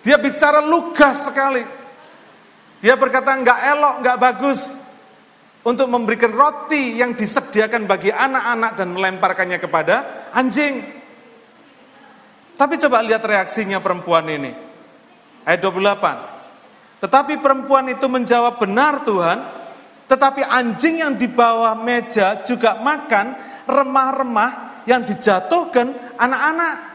Dia 0.07 0.23
bicara 0.23 0.63
lugas 0.63 1.27
sekali. 1.27 1.67
Dia 2.79 2.95
berkata 2.95 3.35
nggak 3.35 3.61
elok, 3.75 3.95
nggak 4.07 4.19
bagus 4.23 4.79
untuk 5.67 5.91
memberikan 5.91 6.31
roti 6.31 6.95
yang 6.95 7.19
disediakan 7.19 7.91
bagi 7.91 8.15
anak-anak 8.15 8.79
dan 8.79 8.95
melemparkannya 8.95 9.59
kepada 9.59 10.31
anjing. 10.31 10.79
Tapi 12.55 12.75
coba 12.87 13.03
lihat 13.03 13.27
reaksinya 13.27 13.83
perempuan 13.83 14.31
ini. 14.31 14.55
Ayat 15.43 15.59
28. 15.59 17.03
Tetapi 17.03 17.43
perempuan 17.43 17.91
itu 17.91 18.07
menjawab, 18.07 18.63
benar 18.63 19.03
Tuhan, 19.03 19.43
tetapi 20.07 20.47
anjing 20.47 21.03
yang 21.03 21.19
di 21.19 21.27
bawah 21.27 21.75
meja 21.75 22.47
juga 22.47 22.79
makan 22.79 23.35
remah-remah 23.67 24.87
yang 24.87 25.03
dijatuhkan 25.03 26.15
anak-anak. 26.15 26.86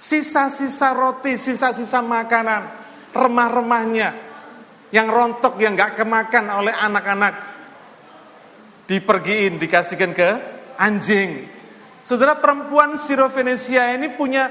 Sisa-sisa 0.00 0.96
roti, 0.96 1.36
sisa-sisa 1.36 2.00
makanan, 2.00 2.72
remah-remahnya 3.12 4.16
yang 4.96 5.12
rontok 5.12 5.60
yang 5.60 5.76
gak 5.76 6.00
kemakan 6.00 6.48
oleh 6.48 6.72
anak-anak 6.72 7.36
dipergiin, 8.88 9.60
dikasihkan 9.60 10.16
ke 10.16 10.30
anjing. 10.80 11.44
Saudara 12.00 12.40
perempuan 12.40 12.96
Sirofenesia 12.96 13.92
ini 13.92 14.08
punya 14.16 14.48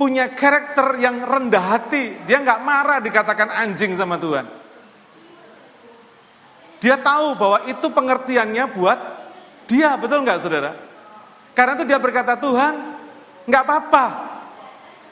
punya 0.00 0.32
karakter 0.32 0.96
yang 0.96 1.20
rendah 1.20 1.76
hati. 1.76 2.16
Dia 2.24 2.40
nggak 2.40 2.64
marah 2.64 3.04
dikatakan 3.04 3.52
anjing 3.52 3.92
sama 4.00 4.16
Tuhan. 4.16 4.48
Dia 6.80 6.96
tahu 6.96 7.36
bahwa 7.36 7.68
itu 7.68 7.84
pengertiannya 7.84 8.64
buat 8.72 8.98
dia, 9.68 9.92
betul 10.00 10.24
nggak 10.24 10.40
saudara? 10.40 10.72
Karena 11.52 11.76
itu 11.76 11.84
dia 11.84 12.00
berkata, 12.00 12.36
Tuhan, 12.40 12.95
nggak 13.46 13.62
apa-apa. 13.62 14.06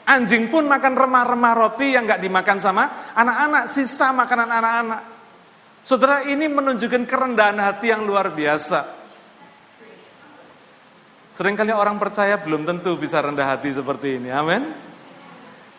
Anjing 0.05 0.53
pun 0.53 0.69
makan 0.69 0.93
remah-remah 0.93 1.53
roti 1.57 1.97
yang 1.97 2.05
nggak 2.05 2.21
dimakan 2.21 2.61
sama 2.61 3.09
anak-anak, 3.17 3.63
sisa 3.65 4.13
makanan 4.13 4.49
anak-anak. 4.53 5.01
Saudara 5.81 6.21
ini 6.29 6.45
menunjukkan 6.45 7.09
kerendahan 7.09 7.57
hati 7.57 7.89
yang 7.89 8.05
luar 8.05 8.29
biasa. 8.29 8.85
Seringkali 11.29 11.73
orang 11.73 11.97
percaya 11.97 12.37
belum 12.37 12.69
tentu 12.69 12.95
bisa 13.01 13.17
rendah 13.17 13.49
hati 13.49 13.73
seperti 13.73 14.21
ini. 14.21 14.29
Amin. 14.29 14.71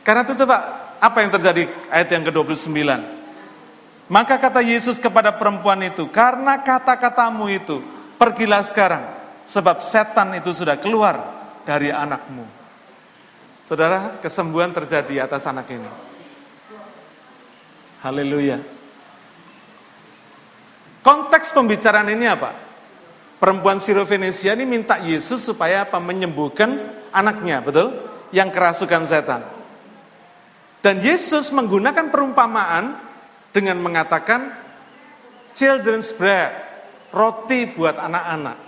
Karena 0.02 0.26
itu 0.26 0.34
coba 0.42 0.56
apa 0.98 1.18
yang 1.22 1.30
terjadi 1.30 1.62
ayat 1.90 2.08
yang 2.10 2.24
ke-29. 2.26 2.76
Maka 4.06 4.38
kata 4.38 4.62
Yesus 4.62 5.02
kepada 5.02 5.34
perempuan 5.34 5.82
itu, 5.82 6.06
karena 6.10 6.62
kata-katamu 6.62 7.50
itu, 7.50 7.82
pergilah 8.14 8.62
sekarang, 8.62 9.02
sebab 9.42 9.82
setan 9.82 10.30
itu 10.38 10.54
sudah 10.54 10.78
keluar 10.78 11.35
dari 11.66 11.90
anakmu. 11.90 12.46
Saudara, 13.66 14.22
kesembuhan 14.22 14.70
terjadi 14.70 15.26
atas 15.26 15.42
anak 15.50 15.66
ini. 15.74 15.90
Haleluya. 18.06 18.62
Konteks 21.02 21.50
pembicaraan 21.50 22.06
ini 22.14 22.30
apa? 22.30 22.54
Perempuan 23.42 23.82
Sirofenesia 23.82 24.54
ini 24.54 24.62
minta 24.62 25.02
Yesus 25.02 25.42
supaya 25.42 25.82
apa? 25.82 25.98
Menyembuhkan 25.98 26.78
anaknya, 27.10 27.58
betul? 27.58 27.90
Yang 28.30 28.48
kerasukan 28.54 29.02
setan. 29.02 29.42
Dan 30.78 31.02
Yesus 31.02 31.50
menggunakan 31.50 32.14
perumpamaan 32.14 32.94
dengan 33.50 33.82
mengatakan 33.82 34.54
children's 35.50 36.14
bread, 36.14 36.54
roti 37.10 37.66
buat 37.74 37.98
anak-anak. 37.98 38.65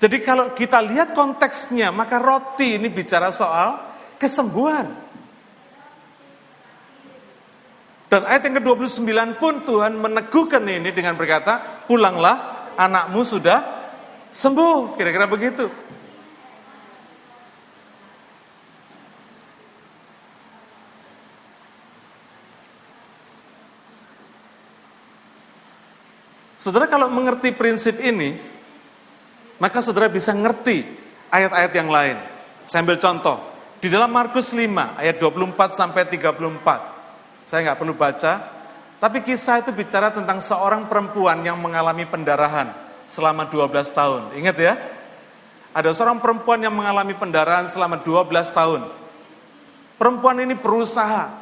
Jadi 0.00 0.16
kalau 0.24 0.56
kita 0.56 0.80
lihat 0.80 1.12
konteksnya, 1.12 1.92
maka 1.92 2.16
roti 2.16 2.80
ini 2.80 2.88
bicara 2.88 3.28
soal 3.28 3.76
kesembuhan. 4.16 4.88
Dan 8.08 8.24
ayat 8.24 8.48
yang 8.48 8.64
ke-29 8.64 9.12
pun 9.36 9.60
Tuhan 9.62 10.00
meneguhkan 10.00 10.64
ini 10.64 10.90
dengan 10.90 11.14
berkata, 11.20 11.84
pulanglah 11.84 12.66
anakmu 12.80 13.20
sudah 13.20 13.60
sembuh. 14.32 14.96
Kira-kira 14.96 15.28
begitu. 15.28 15.68
Saudara 26.56 26.88
kalau 26.88 27.12
mengerti 27.12 27.52
prinsip 27.52 28.00
ini, 28.00 28.49
maka 29.60 29.84
saudara 29.84 30.08
bisa 30.08 30.32
ngerti 30.32 30.82
ayat-ayat 31.28 31.72
yang 31.76 31.92
lain. 31.92 32.16
Saya 32.64 32.80
ambil 32.82 32.96
contoh. 32.96 33.36
Di 33.80 33.88
dalam 33.88 34.12
Markus 34.12 34.52
5 34.52 34.96
ayat 34.96 35.16
24 35.20 35.76
sampai 35.76 36.08
34. 36.08 37.44
Saya 37.44 37.60
nggak 37.68 37.78
perlu 37.80 37.96
baca, 37.96 38.32
tapi 39.00 39.24
kisah 39.24 39.64
itu 39.64 39.72
bicara 39.72 40.12
tentang 40.12 40.40
seorang 40.40 40.84
perempuan 40.88 41.40
yang 41.40 41.56
mengalami 41.56 42.04
pendarahan 42.04 42.72
selama 43.08 43.48
12 43.48 43.72
tahun. 43.92 44.22
Ingat 44.36 44.56
ya? 44.60 44.74
Ada 45.72 45.96
seorang 45.96 46.20
perempuan 46.20 46.60
yang 46.60 46.76
mengalami 46.76 47.16
pendarahan 47.16 47.64
selama 47.68 48.00
12 48.04 48.28
tahun. 48.52 48.84
Perempuan 49.96 50.40
ini 50.40 50.56
berusaha 50.56 51.32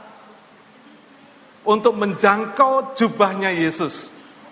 untuk 1.69 1.95
menjangkau 1.99 2.97
jubahnya 2.97 3.53
Yesus. 3.53 4.09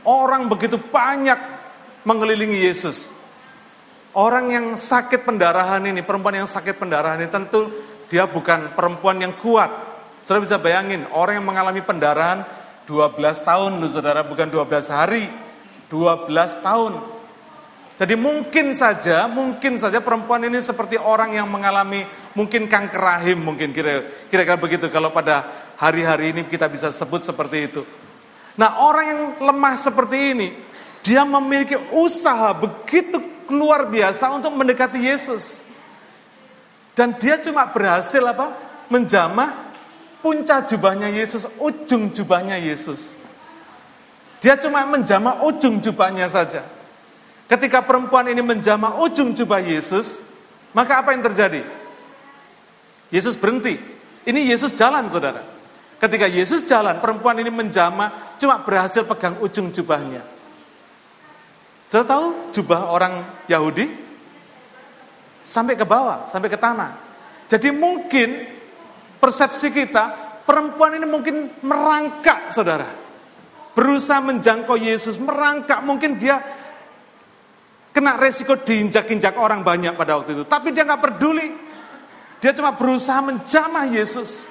Orang 0.07 0.53
begitu 0.53 0.79
banyak 0.79 1.39
mengelilingi 2.05 2.62
Yesus. 2.62 3.16
Orang 4.17 4.49
yang 4.49 4.81
sakit 4.81 5.29
pendarahan 5.29 5.85
ini, 5.85 6.01
perempuan 6.01 6.41
yang 6.41 6.49
sakit 6.49 6.81
pendarahan 6.81 7.21
ini 7.21 7.29
tentu 7.29 7.69
dia 8.09 8.25
bukan 8.25 8.73
perempuan 8.73 9.21
yang 9.21 9.37
kuat. 9.37 9.69
Saudara 10.25 10.41
bisa 10.41 10.57
bayangin, 10.57 11.05
orang 11.12 11.37
yang 11.37 11.45
mengalami 11.45 11.85
pendarahan 11.85 12.41
12 12.89 13.12
tahun 13.45 13.77
loh 13.77 13.91
saudara, 13.93 14.25
bukan 14.25 14.49
12 14.49 14.89
hari, 14.89 15.29
12 15.93 16.33
tahun. 16.64 16.93
Jadi 18.01 18.17
mungkin 18.17 18.73
saja, 18.73 19.29
mungkin 19.29 19.77
saja 19.77 20.01
perempuan 20.01 20.49
ini 20.49 20.64
seperti 20.64 20.97
orang 20.97 21.37
yang 21.37 21.49
mengalami 21.53 22.09
mungkin 22.33 22.73
kanker 22.73 22.97
rahim, 22.97 23.45
mungkin 23.45 23.77
kira-kira 23.77 24.57
begitu 24.57 24.89
kalau 24.89 25.12
pada 25.12 25.45
hari-hari 25.77 26.33
ini 26.33 26.49
kita 26.49 26.73
bisa 26.73 26.89
sebut 26.89 27.21
seperti 27.21 27.69
itu. 27.69 27.85
Nah 28.57 28.81
orang 28.81 29.05
yang 29.05 29.21
lemah 29.45 29.77
seperti 29.77 30.17
ini, 30.33 30.49
dia 31.05 31.21
memiliki 31.29 31.77
usaha 31.93 32.57
begitu 32.57 33.36
luar 33.51 33.86
biasa 33.90 34.32
untuk 34.34 34.55
mendekati 34.55 35.03
Yesus. 35.03 35.62
Dan 36.97 37.14
dia 37.20 37.36
cuma 37.40 37.68
berhasil 37.68 38.24
apa? 38.24 38.53
Menjamah 38.88 39.66
puncak 40.24 40.70
jubahnya 40.70 41.12
Yesus, 41.12 41.47
ujung 41.61 42.11
jubahnya 42.11 42.57
Yesus. 42.59 43.14
Dia 44.40 44.57
cuma 44.59 44.82
menjamah 44.86 45.42
ujung 45.44 45.78
jubahnya 45.78 46.26
saja. 46.30 46.64
Ketika 47.47 47.82
perempuan 47.82 48.26
ini 48.26 48.42
menjamah 48.42 48.99
ujung 49.03 49.34
jubah 49.34 49.62
Yesus, 49.62 50.26
maka 50.74 50.99
apa 51.03 51.14
yang 51.14 51.22
terjadi? 51.22 51.62
Yesus 53.11 53.38
berhenti. 53.38 53.78
Ini 54.26 54.51
Yesus 54.51 54.74
jalan, 54.74 55.07
saudara. 55.07 55.40
Ketika 55.97 56.26
Yesus 56.26 56.66
jalan, 56.66 56.99
perempuan 56.99 57.38
ini 57.38 57.49
menjamah, 57.49 58.36
cuma 58.36 58.61
berhasil 58.61 59.07
pegang 59.07 59.38
ujung 59.38 59.70
jubahnya. 59.70 60.36
Saudara 61.87 62.18
tahu 62.18 62.24
jubah 62.51 62.91
orang 62.91 63.47
Yahudi? 63.47 63.87
Sampai 65.47 65.78
ke 65.78 65.87
bawah, 65.87 66.26
sampai 66.26 66.51
ke 66.51 66.59
tanah. 66.59 66.99
Jadi 67.47 67.70
mungkin 67.70 68.43
persepsi 69.22 69.70
kita, 69.70 70.11
perempuan 70.43 70.99
ini 70.99 71.07
mungkin 71.07 71.62
merangkak, 71.62 72.51
saudara. 72.51 72.91
Berusaha 73.78 74.18
menjangkau 74.18 74.74
Yesus, 74.74 75.22
merangkak. 75.22 75.87
Mungkin 75.87 76.18
dia 76.18 76.43
kena 77.95 78.18
resiko 78.18 78.59
diinjak-injak 78.59 79.39
orang 79.39 79.62
banyak 79.62 79.95
pada 79.95 80.18
waktu 80.18 80.34
itu. 80.34 80.43
Tapi 80.43 80.74
dia 80.74 80.82
nggak 80.82 81.03
peduli. 81.07 81.49
Dia 82.43 82.51
cuma 82.51 82.74
berusaha 82.74 83.22
menjamah 83.22 83.87
Yesus. 83.87 84.51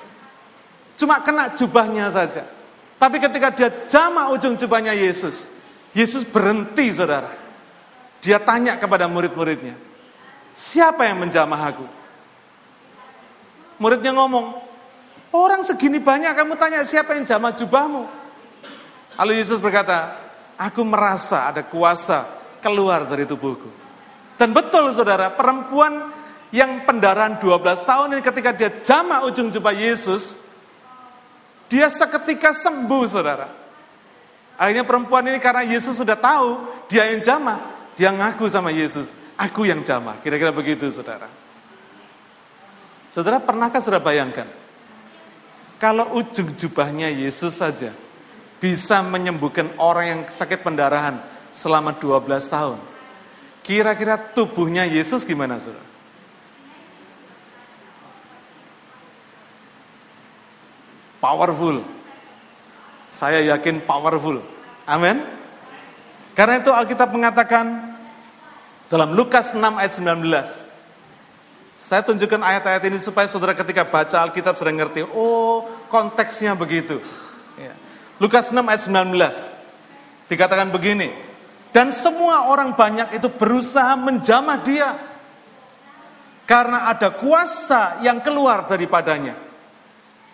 Cuma 0.95 1.19
kena 1.19 1.51
jubahnya 1.51 2.07
saja. 2.07 2.47
Tapi 2.95 3.19
ketika 3.19 3.51
dia 3.51 3.69
jamah 3.91 4.31
ujung 4.31 4.55
jubahnya 4.55 4.95
Yesus, 4.95 5.51
Yesus 5.95 6.27
berhenti, 6.27 6.91
saudara. 6.91 7.31
Dia 8.19 8.35
tanya 8.43 8.75
kepada 8.75 9.07
murid-muridnya, 9.07 9.79
siapa 10.51 11.07
yang 11.07 11.23
menjamah 11.23 11.61
aku? 11.71 11.85
Muridnya 13.79 14.11
ngomong, 14.11 14.59
orang 15.31 15.63
segini 15.63 16.03
banyak 16.03 16.35
kamu 16.35 16.59
tanya 16.59 16.83
siapa 16.83 17.15
yang 17.15 17.23
jamah 17.23 17.55
jubahmu? 17.55 18.03
Lalu 19.15 19.39
Yesus 19.39 19.63
berkata, 19.63 20.19
aku 20.59 20.83
merasa 20.83 21.47
ada 21.47 21.63
kuasa 21.63 22.27
keluar 22.59 23.07
dari 23.07 23.23
tubuhku. 23.23 23.71
Dan 24.35 24.51
betul 24.51 24.91
saudara, 24.91 25.31
perempuan 25.31 26.11
yang 26.51 26.83
pendarahan 26.83 27.39
12 27.39 27.61
tahun 27.87 28.19
ini 28.19 28.21
ketika 28.23 28.51
dia 28.51 28.71
jamah 28.83 29.23
ujung 29.27 29.47
jubah 29.47 29.71
Yesus, 29.71 30.39
dia 31.71 31.87
seketika 31.87 32.51
sembuh 32.51 33.03
saudara. 33.07 33.64
Akhirnya 34.55 34.87
perempuan 34.87 35.27
ini 35.27 35.39
karena 35.43 35.67
Yesus 35.67 35.99
sudah 35.99 36.15
tahu 36.15 36.63
dia 36.87 37.11
yang 37.11 37.19
jamah, 37.19 37.59
dia 37.99 38.11
ngaku 38.11 38.47
sama 38.47 38.71
Yesus, 38.71 39.11
aku 39.35 39.67
yang 39.67 39.83
jamah. 39.83 40.19
Kira-kira 40.23 40.55
begitu 40.55 40.87
saudara. 40.87 41.27
Saudara 43.11 43.39
pernahkah 43.39 43.79
saudara 43.83 44.03
bayangkan? 44.03 44.47
Kalau 45.75 46.15
ujung 46.15 46.55
jubahnya 46.55 47.11
Yesus 47.11 47.59
saja 47.59 47.91
bisa 48.63 49.03
menyembuhkan 49.03 49.75
orang 49.75 50.05
yang 50.07 50.21
sakit 50.27 50.63
pendarahan 50.63 51.19
selama 51.51 51.95
12 51.99 52.23
tahun. 52.47 52.79
Kira-kira 53.59 54.15
tubuhnya 54.15 54.87
Yesus 54.87 55.27
gimana 55.27 55.59
saudara? 55.59 55.83
Powerful. 61.19 61.94
Saya 63.15 63.39
yakin 63.55 63.79
powerful. 63.87 64.43
Amin. 64.83 65.23
Karena 66.35 66.59
itu 66.59 66.67
Alkitab 66.67 67.15
mengatakan 67.15 67.95
dalam 68.91 69.15
Lukas 69.15 69.55
6 69.55 69.63
ayat 69.79 69.93
19. 69.95 70.75
Saya 71.71 72.03
tunjukkan 72.03 72.43
ayat-ayat 72.43 72.83
ini 72.91 72.99
supaya 72.99 73.23
saudara 73.31 73.55
ketika 73.55 73.87
baca 73.87 74.19
Alkitab 74.19 74.59
sudah 74.59 74.75
ngerti, 74.75 75.07
oh 75.07 75.63
konteksnya 75.87 76.59
begitu. 76.59 76.99
Ya. 77.55 77.71
Lukas 78.19 78.51
6 78.51 78.59
ayat 78.59 78.83
19, 78.83 79.15
dikatakan 80.27 80.71
begini, 80.71 81.11
dan 81.71 81.91
semua 81.95 82.51
orang 82.51 82.75
banyak 82.75 83.15
itu 83.15 83.27
berusaha 83.27 83.95
menjamah 83.99 84.59
dia, 84.63 84.95
karena 86.47 86.91
ada 86.91 87.11
kuasa 87.11 87.99
yang 88.03 88.19
keluar 88.23 88.63
daripadanya. 88.67 89.35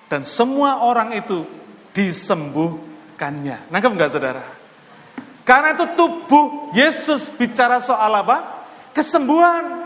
Dan 0.06 0.22
semua 0.22 0.86
orang 0.86 1.14
itu 1.18 1.61
disembuhkannya. 1.92 3.72
Nangkep 3.72 3.92
enggak 3.92 4.12
saudara? 4.12 4.44
Karena 5.42 5.74
itu 5.76 5.86
tubuh 5.98 6.72
Yesus 6.72 7.28
bicara 7.34 7.82
soal 7.82 8.12
apa? 8.14 8.68
Kesembuhan. 8.96 9.84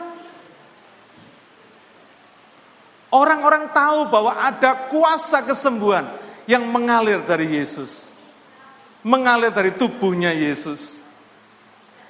Orang-orang 3.09 3.71
tahu 3.71 4.11
bahwa 4.11 4.35
ada 4.35 4.91
kuasa 4.91 5.39
kesembuhan 5.45 6.11
yang 6.43 6.67
mengalir 6.67 7.23
dari 7.23 7.47
Yesus. 7.47 8.11
Mengalir 9.05 9.53
dari 9.55 9.71
tubuhnya 9.71 10.35
Yesus. 10.35 11.05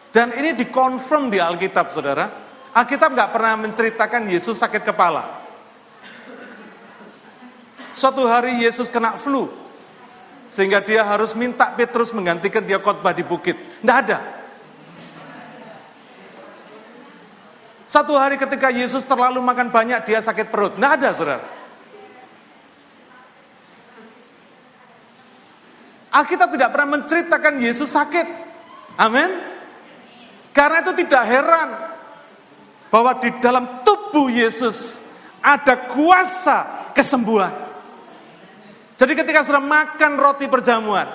Dan 0.10 0.32
ini 0.34 0.56
dikonfirm 0.56 1.28
di 1.28 1.44
Alkitab, 1.44 1.92
saudara. 1.92 2.32
Alkitab 2.72 3.12
nggak 3.12 3.32
pernah 3.36 3.54
menceritakan 3.68 4.32
Yesus 4.32 4.56
sakit 4.58 4.84
kepala. 4.84 5.44
Suatu 7.96 8.28
hari 8.28 8.64
Yesus 8.64 8.92
kena 8.92 9.16
flu. 9.16 9.65
Sehingga 10.46 10.82
dia 10.82 11.02
harus 11.02 11.34
minta 11.34 11.74
Petrus 11.74 12.14
menggantikan 12.14 12.62
dia 12.62 12.78
khotbah 12.78 13.12
di 13.12 13.26
bukit. 13.26 13.58
Nggak 13.82 13.98
ada. 14.06 14.20
Satu 17.86 18.18
hari 18.18 18.36
ketika 18.36 18.70
Yesus 18.74 19.08
terlalu 19.08 19.40
makan 19.40 19.72
banyak, 19.72 20.04
dia 20.04 20.20
sakit 20.20 20.52
perut. 20.52 20.76
Nggak 20.76 20.94
ada, 21.02 21.10
saudara. 21.16 21.46
Alkitab 26.16 26.50
tidak 26.56 26.70
pernah 26.72 26.90
menceritakan 27.00 27.54
Yesus 27.60 27.92
sakit. 27.92 28.28
Amin. 28.96 29.32
Karena 30.56 30.80
itu 30.80 30.96
tidak 31.04 31.24
heran 31.28 31.70
bahwa 32.88 33.12
di 33.20 33.28
dalam 33.44 33.84
tubuh 33.84 34.32
Yesus 34.32 35.04
ada 35.44 35.76
kuasa 35.76 36.90
kesembuhan. 36.96 37.65
Jadi 38.96 39.12
ketika 39.12 39.44
sudah 39.44 39.60
makan 39.60 40.16
roti 40.16 40.48
perjamuan, 40.48 41.08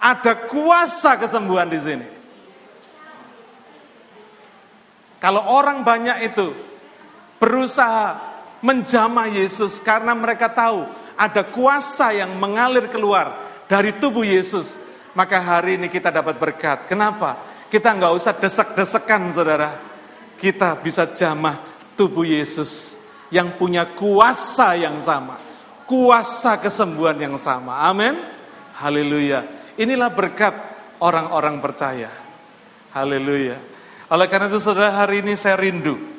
ada 0.00 0.32
kuasa 0.48 1.20
kesembuhan 1.20 1.68
di 1.68 1.80
sini. 1.80 2.06
Kalau 5.18 5.42
orang 5.50 5.82
banyak 5.82 6.30
itu 6.30 6.54
berusaha 7.42 8.16
menjamah 8.62 9.28
Yesus 9.30 9.82
karena 9.82 10.14
mereka 10.14 10.46
tahu 10.50 10.86
ada 11.18 11.42
kuasa 11.42 12.14
yang 12.14 12.38
mengalir 12.38 12.86
keluar 12.86 13.34
dari 13.66 13.98
tubuh 13.98 14.22
Yesus, 14.22 14.78
maka 15.18 15.42
hari 15.42 15.74
ini 15.74 15.90
kita 15.90 16.14
dapat 16.14 16.38
berkat. 16.38 16.86
Kenapa? 16.86 17.34
Kita 17.68 17.92
nggak 17.92 18.14
usah 18.14 18.32
desek-desekan 18.38 19.28
saudara. 19.34 19.74
Kita 20.38 20.78
bisa 20.78 21.10
jamah 21.10 21.58
tubuh 21.98 22.22
Yesus 22.22 23.02
yang 23.34 23.58
punya 23.58 23.84
kuasa 23.98 24.78
yang 24.78 25.02
sama. 25.02 25.47
Kuasa 25.88 26.60
kesembuhan 26.60 27.16
yang 27.16 27.40
sama. 27.40 27.88
Amin. 27.88 28.20
Haleluya. 28.76 29.48
Inilah 29.80 30.12
berkat 30.12 30.52
orang-orang 31.00 31.64
percaya. 31.64 32.12
Haleluya. 32.92 33.56
Oleh 34.12 34.28
karena 34.28 34.52
itu 34.52 34.60
saudara 34.60 34.92
hari 34.92 35.24
ini 35.24 35.32
saya 35.32 35.56
rindu. 35.56 36.18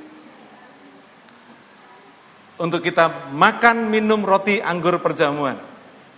untuk 2.60 2.84
kita 2.84 3.32
makan 3.32 3.88
minum 3.88 4.20
roti 4.22 4.60
anggur 4.60 5.00
perjamuan 5.00 5.56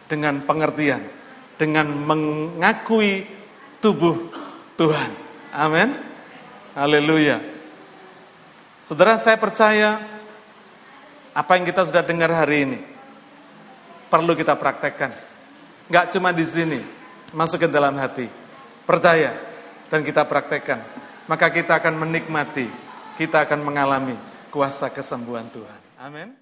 dengan 0.09 0.41
pengertian, 0.41 1.05
dengan 1.55 1.85
mengakui 1.85 3.29
tubuh 3.77 4.33
Tuhan. 4.75 5.09
Amin. 5.53 5.93
Haleluya. 6.73 7.37
Saudara, 8.81 9.21
saya 9.21 9.37
percaya 9.37 10.01
apa 11.31 11.51
yang 11.55 11.63
kita 11.69 11.85
sudah 11.85 12.01
dengar 12.01 12.33
hari 12.33 12.65
ini 12.65 12.79
perlu 14.11 14.35
kita 14.35 14.59
praktekkan. 14.59 15.15
Enggak 15.87 16.11
cuma 16.11 16.35
di 16.35 16.43
sini, 16.43 16.83
masuk 17.31 17.63
ke 17.63 17.67
dalam 17.71 17.95
hati. 17.95 18.27
Percaya 18.83 19.31
dan 19.87 20.03
kita 20.03 20.27
praktekkan. 20.27 20.83
Maka 21.31 21.47
kita 21.47 21.79
akan 21.79 21.95
menikmati, 21.95 22.67
kita 23.15 23.47
akan 23.47 23.63
mengalami 23.63 24.19
kuasa 24.51 24.91
kesembuhan 24.91 25.47
Tuhan. 25.47 25.79
Amin. 25.95 26.40